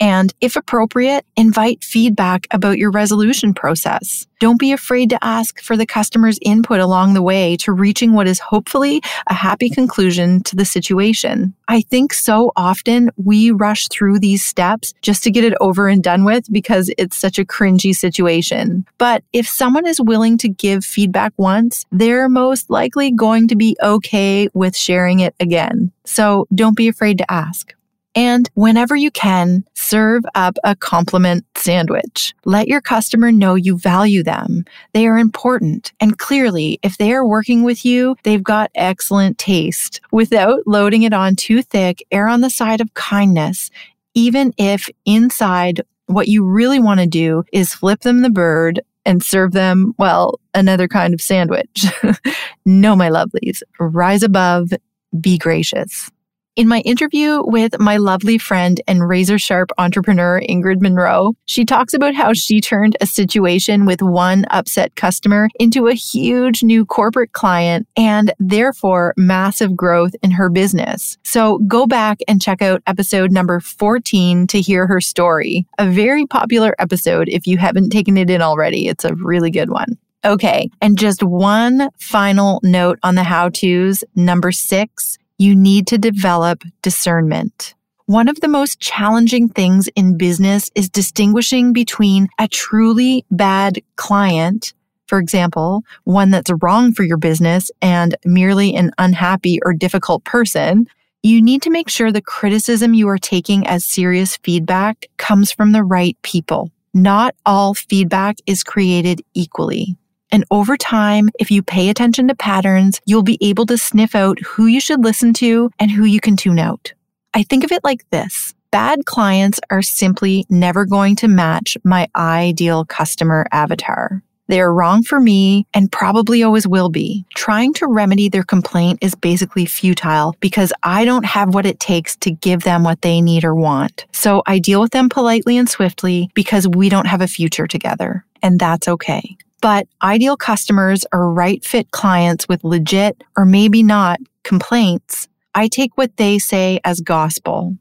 And 0.03 0.33
if 0.41 0.57
appropriate, 0.57 1.25
invite 1.37 1.81
feedback 1.81 2.45
about 2.51 2.77
your 2.77 2.91
resolution 2.91 3.53
process. 3.53 4.27
Don't 4.41 4.59
be 4.59 4.73
afraid 4.73 5.09
to 5.11 5.23
ask 5.23 5.61
for 5.61 5.77
the 5.77 5.85
customer's 5.85 6.37
input 6.41 6.81
along 6.81 7.13
the 7.13 7.21
way 7.21 7.55
to 7.61 7.71
reaching 7.71 8.11
what 8.11 8.27
is 8.27 8.37
hopefully 8.37 9.01
a 9.27 9.33
happy 9.33 9.69
conclusion 9.69 10.43
to 10.43 10.57
the 10.57 10.65
situation. 10.65 11.53
I 11.69 11.79
think 11.79 12.13
so 12.13 12.51
often 12.57 13.11
we 13.15 13.51
rush 13.51 13.87
through 13.87 14.19
these 14.19 14.43
steps 14.43 14.93
just 15.01 15.23
to 15.23 15.31
get 15.31 15.45
it 15.45 15.53
over 15.61 15.87
and 15.87 16.03
done 16.03 16.25
with 16.25 16.51
because 16.51 16.91
it's 16.97 17.15
such 17.15 17.39
a 17.39 17.45
cringy 17.45 17.95
situation. 17.95 18.85
But 18.97 19.23
if 19.31 19.47
someone 19.47 19.87
is 19.87 20.01
willing 20.01 20.37
to 20.39 20.49
give 20.49 20.83
feedback 20.83 21.31
once, 21.37 21.85
they're 21.93 22.27
most 22.27 22.69
likely 22.69 23.09
going 23.09 23.47
to 23.47 23.55
be 23.55 23.77
okay 23.81 24.49
with 24.53 24.75
sharing 24.75 25.21
it 25.21 25.33
again. 25.39 25.93
So 26.03 26.45
don't 26.53 26.75
be 26.75 26.89
afraid 26.89 27.19
to 27.19 27.31
ask. 27.31 27.73
And 28.15 28.49
whenever 28.53 28.95
you 28.95 29.11
can, 29.11 29.65
serve 29.73 30.23
up 30.35 30.57
a 30.63 30.75
compliment 30.75 31.45
sandwich. 31.55 32.33
Let 32.45 32.67
your 32.67 32.81
customer 32.81 33.31
know 33.31 33.55
you 33.55 33.77
value 33.77 34.23
them. 34.23 34.65
They 34.93 35.07
are 35.07 35.17
important. 35.17 35.91
And 35.99 36.17
clearly, 36.17 36.79
if 36.83 36.97
they 36.97 37.13
are 37.13 37.25
working 37.25 37.63
with 37.63 37.85
you, 37.85 38.15
they've 38.23 38.43
got 38.43 38.71
excellent 38.75 39.37
taste. 39.37 39.99
Without 40.11 40.59
loading 40.67 41.03
it 41.03 41.13
on 41.13 41.35
too 41.35 41.61
thick, 41.61 42.05
err 42.11 42.27
on 42.27 42.41
the 42.41 42.49
side 42.49 42.81
of 42.81 42.93
kindness, 42.93 43.71
even 44.13 44.53
if 44.57 44.89
inside 45.05 45.81
what 46.07 46.27
you 46.27 46.45
really 46.45 46.79
want 46.79 46.99
to 46.99 47.07
do 47.07 47.43
is 47.51 47.73
flip 47.73 48.01
them 48.01 48.21
the 48.21 48.29
bird 48.29 48.81
and 49.05 49.23
serve 49.23 49.51
them, 49.51 49.93
well, 49.97 50.39
another 50.53 50.87
kind 50.87 51.13
of 51.13 51.21
sandwich. 51.21 51.85
no, 52.65 52.95
my 52.95 53.09
lovelies, 53.09 53.61
rise 53.79 54.23
above, 54.23 54.71
be 55.19 55.37
gracious. 55.37 56.09
In 56.55 56.67
my 56.67 56.81
interview 56.81 57.41
with 57.43 57.79
my 57.79 57.97
lovely 57.97 58.37
friend 58.37 58.79
and 58.87 59.09
razor 59.09 59.39
sharp 59.39 59.71
entrepreneur, 59.79 60.39
Ingrid 60.39 60.81
Monroe, 60.81 61.33
she 61.45 61.65
talks 61.65 61.95
about 61.95 62.13
how 62.13 62.33
she 62.33 62.61
turned 62.61 62.95
a 63.01 63.07
situation 63.07 63.87
with 63.87 64.03
one 64.03 64.45
upset 64.51 64.95
customer 64.95 65.49
into 65.59 65.87
a 65.87 65.95
huge 65.95 66.61
new 66.61 66.85
corporate 66.85 67.31
client 67.31 67.87
and 67.97 68.35
therefore 68.37 69.15
massive 69.17 69.75
growth 69.75 70.13
in 70.21 70.29
her 70.29 70.47
business. 70.47 71.17
So 71.23 71.57
go 71.67 71.87
back 71.87 72.19
and 72.27 72.39
check 72.39 72.61
out 72.61 72.83
episode 72.85 73.31
number 73.31 73.59
14 73.59 74.45
to 74.45 74.61
hear 74.61 74.85
her 74.85 75.01
story. 75.01 75.65
A 75.79 75.89
very 75.89 76.27
popular 76.27 76.75
episode 76.77 77.29
if 77.29 77.47
you 77.47 77.57
haven't 77.57 77.89
taken 77.89 78.15
it 78.15 78.29
in 78.29 78.43
already. 78.43 78.87
It's 78.87 79.05
a 79.05 79.15
really 79.15 79.49
good 79.49 79.71
one. 79.71 79.97
Okay. 80.25 80.69
And 80.81 80.97
just 80.97 81.23
one 81.23 81.89
final 81.97 82.59
note 82.63 82.99
on 83.03 83.15
the 83.15 83.23
how 83.23 83.49
to's. 83.49 84.03
Number 84.15 84.51
six, 84.51 85.17
you 85.43 85.55
need 85.55 85.87
to 85.87 85.97
develop 85.97 86.63
discernment. 86.81 87.75
One 88.05 88.29
of 88.29 88.39
the 88.39 88.47
most 88.47 88.79
challenging 88.79 89.49
things 89.49 89.89
in 89.95 90.17
business 90.17 90.71
is 90.73 90.89
distinguishing 90.89 91.73
between 91.73 92.29
a 92.39 92.47
truly 92.47 93.25
bad 93.29 93.81
client, 93.97 94.73
for 95.07 95.19
example, 95.19 95.83
one 96.05 96.31
that's 96.31 96.51
wrong 96.61 96.93
for 96.93 97.03
your 97.03 97.17
business 97.17 97.71
and 97.81 98.15
merely 98.25 98.73
an 98.75 98.91
unhappy 98.97 99.59
or 99.63 99.73
difficult 99.73 100.23
person. 100.23 100.87
You 101.23 101.41
need 101.41 101.61
to 101.63 101.69
make 101.69 101.89
sure 101.89 102.11
the 102.11 102.21
criticism 102.21 102.93
you 102.93 103.07
are 103.09 103.17
taking 103.17 103.67
as 103.67 103.85
serious 103.85 104.37
feedback 104.37 105.07
comes 105.17 105.51
from 105.51 105.73
the 105.73 105.83
right 105.83 106.17
people. 106.23 106.71
Not 106.93 107.35
all 107.45 107.73
feedback 107.73 108.37
is 108.45 108.63
created 108.63 109.21
equally. 109.33 109.97
And 110.33 110.45
over 110.49 110.75
time, 110.75 111.29
if 111.39 111.51
you 111.51 111.61
pay 111.61 111.89
attention 111.89 112.27
to 112.27 112.35
patterns, 112.35 112.99
you'll 113.05 113.21
be 113.21 113.37
able 113.39 113.67
to 113.67 113.77
sniff 113.77 114.15
out 114.15 114.39
who 114.39 114.65
you 114.65 114.81
should 114.81 115.03
listen 115.03 115.31
to 115.35 115.69
and 115.77 115.91
who 115.91 116.05
you 116.05 116.19
can 116.19 116.35
tune 116.35 116.57
out. 116.57 116.91
I 117.35 117.43
think 117.43 117.63
of 117.63 117.71
it 117.71 117.83
like 117.83 118.09
this. 118.09 118.55
Bad 118.71 119.05
clients 119.05 119.59
are 119.69 119.83
simply 119.83 120.47
never 120.49 120.85
going 120.85 121.15
to 121.17 121.27
match 121.27 121.77
my 121.83 122.07
ideal 122.15 122.83
customer 122.83 123.45
avatar. 123.51 124.23
They 124.47 124.59
are 124.59 124.73
wrong 124.73 125.03
for 125.03 125.19
me 125.19 125.67
and 125.73 125.91
probably 125.91 126.41
always 126.41 126.67
will 126.67 126.89
be. 126.89 127.25
Trying 127.35 127.73
to 127.75 127.87
remedy 127.87 128.27
their 128.27 128.43
complaint 128.43 128.99
is 129.01 129.13
basically 129.13 129.65
futile 129.65 130.35
because 130.39 130.73
I 130.81 131.05
don't 131.05 131.25
have 131.25 131.53
what 131.53 131.67
it 131.67 131.79
takes 131.79 132.15
to 132.17 132.31
give 132.31 132.63
them 132.63 132.83
what 132.83 133.03
they 133.03 133.21
need 133.21 133.45
or 133.45 133.53
want. 133.53 134.05
So 134.11 134.41
I 134.47 134.57
deal 134.57 134.81
with 134.81 134.91
them 134.91 135.09
politely 135.09 135.57
and 135.57 135.69
swiftly 135.69 136.31
because 136.33 136.67
we 136.67 136.89
don't 136.89 137.07
have 137.07 137.21
a 137.21 137.27
future 137.27 137.67
together. 137.67 138.25
And 138.41 138.59
that's 138.59 138.87
okay. 138.87 139.37
But 139.63 139.87
ideal 140.01 140.35
customers 140.35 141.05
are 141.13 141.31
right 141.31 141.63
fit 141.63 141.89
clients 141.91 142.49
with 142.49 142.65
legit 142.65 143.23
or 143.37 143.45
maybe 143.45 143.81
not 143.81 144.19
complaints. 144.43 145.29
I 145.55 145.69
take 145.69 145.97
what 145.97 146.17
they 146.17 146.37
say 146.37 146.81
as 146.83 146.99
gospel. 146.99 147.77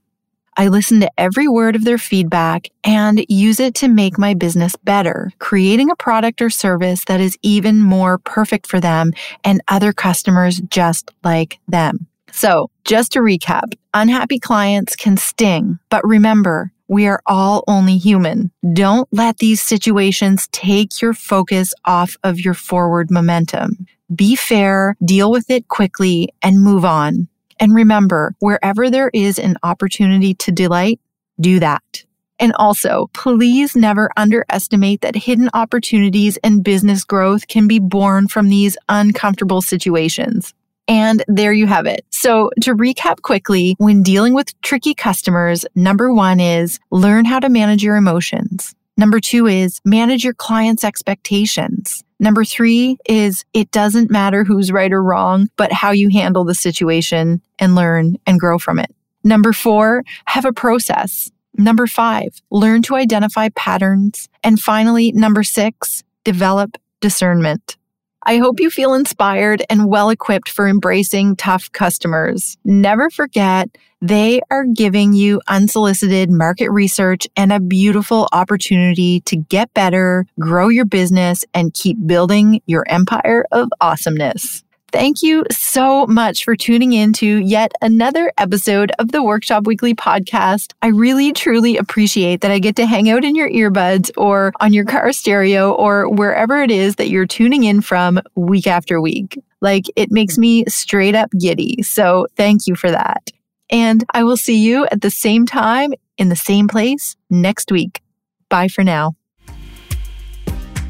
I 0.56 0.68
listen 0.68 1.00
to 1.00 1.10
every 1.18 1.48
word 1.48 1.74
of 1.74 1.82
their 1.82 1.98
feedback 1.98 2.68
and 2.84 3.24
use 3.28 3.58
it 3.58 3.74
to 3.76 3.88
make 3.88 4.16
my 4.16 4.32
business 4.32 4.76
better, 4.84 5.32
creating 5.40 5.90
a 5.90 5.96
product 5.96 6.40
or 6.40 6.50
service 6.50 7.04
that 7.06 7.20
is 7.20 7.36
even 7.42 7.82
more 7.82 8.18
perfect 8.18 8.68
for 8.68 8.78
them 8.78 9.10
and 9.42 9.60
other 9.66 9.92
customers 9.92 10.60
just 10.68 11.10
like 11.24 11.58
them. 11.66 12.06
So, 12.30 12.70
just 12.84 13.10
to 13.12 13.18
recap, 13.18 13.74
unhappy 13.92 14.38
clients 14.38 14.94
can 14.94 15.16
sting, 15.16 15.80
but 15.90 16.06
remember, 16.06 16.70
we 16.92 17.06
are 17.06 17.22
all 17.24 17.64
only 17.66 17.96
human. 17.96 18.50
Don't 18.74 19.08
let 19.12 19.38
these 19.38 19.62
situations 19.62 20.46
take 20.48 21.00
your 21.00 21.14
focus 21.14 21.72
off 21.86 22.18
of 22.22 22.38
your 22.38 22.52
forward 22.52 23.10
momentum. 23.10 23.86
Be 24.14 24.36
fair, 24.36 24.94
deal 25.02 25.30
with 25.30 25.48
it 25.48 25.68
quickly, 25.68 26.28
and 26.42 26.62
move 26.62 26.84
on. 26.84 27.28
And 27.58 27.74
remember, 27.74 28.34
wherever 28.40 28.90
there 28.90 29.10
is 29.14 29.38
an 29.38 29.56
opportunity 29.62 30.34
to 30.34 30.52
delight, 30.52 31.00
do 31.40 31.60
that. 31.60 32.04
And 32.38 32.52
also, 32.56 33.08
please 33.14 33.74
never 33.74 34.10
underestimate 34.18 35.00
that 35.00 35.16
hidden 35.16 35.48
opportunities 35.54 36.36
and 36.44 36.62
business 36.62 37.04
growth 37.04 37.48
can 37.48 37.66
be 37.66 37.78
born 37.78 38.28
from 38.28 38.50
these 38.50 38.76
uncomfortable 38.90 39.62
situations. 39.62 40.52
And 40.88 41.24
there 41.26 41.54
you 41.54 41.66
have 41.68 41.86
it. 41.86 42.04
So 42.22 42.50
to 42.60 42.76
recap 42.76 43.22
quickly, 43.22 43.74
when 43.78 44.04
dealing 44.04 44.32
with 44.32 44.60
tricky 44.60 44.94
customers, 44.94 45.66
number 45.74 46.14
one 46.14 46.38
is 46.38 46.78
learn 46.92 47.24
how 47.24 47.40
to 47.40 47.48
manage 47.48 47.82
your 47.82 47.96
emotions. 47.96 48.76
Number 48.96 49.18
two 49.18 49.48
is 49.48 49.80
manage 49.84 50.22
your 50.22 50.32
client's 50.32 50.84
expectations. 50.84 52.04
Number 52.20 52.44
three 52.44 52.96
is 53.08 53.44
it 53.54 53.72
doesn't 53.72 54.12
matter 54.12 54.44
who's 54.44 54.70
right 54.70 54.92
or 54.92 55.02
wrong, 55.02 55.48
but 55.56 55.72
how 55.72 55.90
you 55.90 56.10
handle 56.10 56.44
the 56.44 56.54
situation 56.54 57.42
and 57.58 57.74
learn 57.74 58.14
and 58.24 58.38
grow 58.38 58.56
from 58.56 58.78
it. 58.78 58.94
Number 59.24 59.52
four, 59.52 60.04
have 60.26 60.44
a 60.44 60.52
process. 60.52 61.28
Number 61.54 61.88
five, 61.88 62.40
learn 62.52 62.82
to 62.82 62.94
identify 62.94 63.48
patterns. 63.56 64.28
And 64.44 64.60
finally, 64.60 65.10
number 65.10 65.42
six, 65.42 66.04
develop 66.22 66.76
discernment. 67.00 67.76
I 68.24 68.38
hope 68.38 68.60
you 68.60 68.70
feel 68.70 68.94
inspired 68.94 69.64
and 69.68 69.88
well 69.88 70.10
equipped 70.10 70.48
for 70.48 70.68
embracing 70.68 71.36
tough 71.36 71.72
customers. 71.72 72.56
Never 72.64 73.10
forget, 73.10 73.68
they 74.00 74.40
are 74.50 74.64
giving 74.64 75.12
you 75.12 75.40
unsolicited 75.48 76.30
market 76.30 76.70
research 76.70 77.26
and 77.36 77.52
a 77.52 77.60
beautiful 77.60 78.28
opportunity 78.32 79.20
to 79.20 79.36
get 79.36 79.72
better, 79.74 80.26
grow 80.38 80.68
your 80.68 80.84
business, 80.84 81.44
and 81.52 81.74
keep 81.74 81.96
building 82.06 82.60
your 82.66 82.84
empire 82.88 83.44
of 83.50 83.68
awesomeness. 83.80 84.62
Thank 84.92 85.22
you 85.22 85.44
so 85.50 86.06
much 86.06 86.44
for 86.44 86.54
tuning 86.54 86.92
in 86.92 87.14
to 87.14 87.38
yet 87.38 87.72
another 87.80 88.30
episode 88.36 88.92
of 88.98 89.10
the 89.10 89.22
Workshop 89.22 89.66
Weekly 89.66 89.94
podcast. 89.94 90.74
I 90.82 90.88
really, 90.88 91.32
truly 91.32 91.78
appreciate 91.78 92.42
that 92.42 92.50
I 92.50 92.58
get 92.58 92.76
to 92.76 92.84
hang 92.84 93.08
out 93.08 93.24
in 93.24 93.34
your 93.34 93.48
earbuds 93.48 94.10
or 94.18 94.52
on 94.60 94.74
your 94.74 94.84
car 94.84 95.10
stereo 95.12 95.72
or 95.72 96.10
wherever 96.10 96.62
it 96.62 96.70
is 96.70 96.96
that 96.96 97.08
you're 97.08 97.26
tuning 97.26 97.64
in 97.64 97.80
from 97.80 98.20
week 98.34 98.66
after 98.66 99.00
week. 99.00 99.42
Like 99.62 99.86
it 99.96 100.12
makes 100.12 100.36
me 100.36 100.66
straight 100.66 101.14
up 101.14 101.30
giddy. 101.40 101.82
So 101.82 102.26
thank 102.36 102.66
you 102.66 102.76
for 102.76 102.90
that. 102.90 103.30
And 103.70 104.04
I 104.12 104.24
will 104.24 104.36
see 104.36 104.58
you 104.58 104.86
at 104.92 105.00
the 105.00 105.10
same 105.10 105.46
time 105.46 105.94
in 106.18 106.28
the 106.28 106.36
same 106.36 106.68
place 106.68 107.16
next 107.30 107.72
week. 107.72 108.02
Bye 108.50 108.68
for 108.68 108.84
now. 108.84 109.14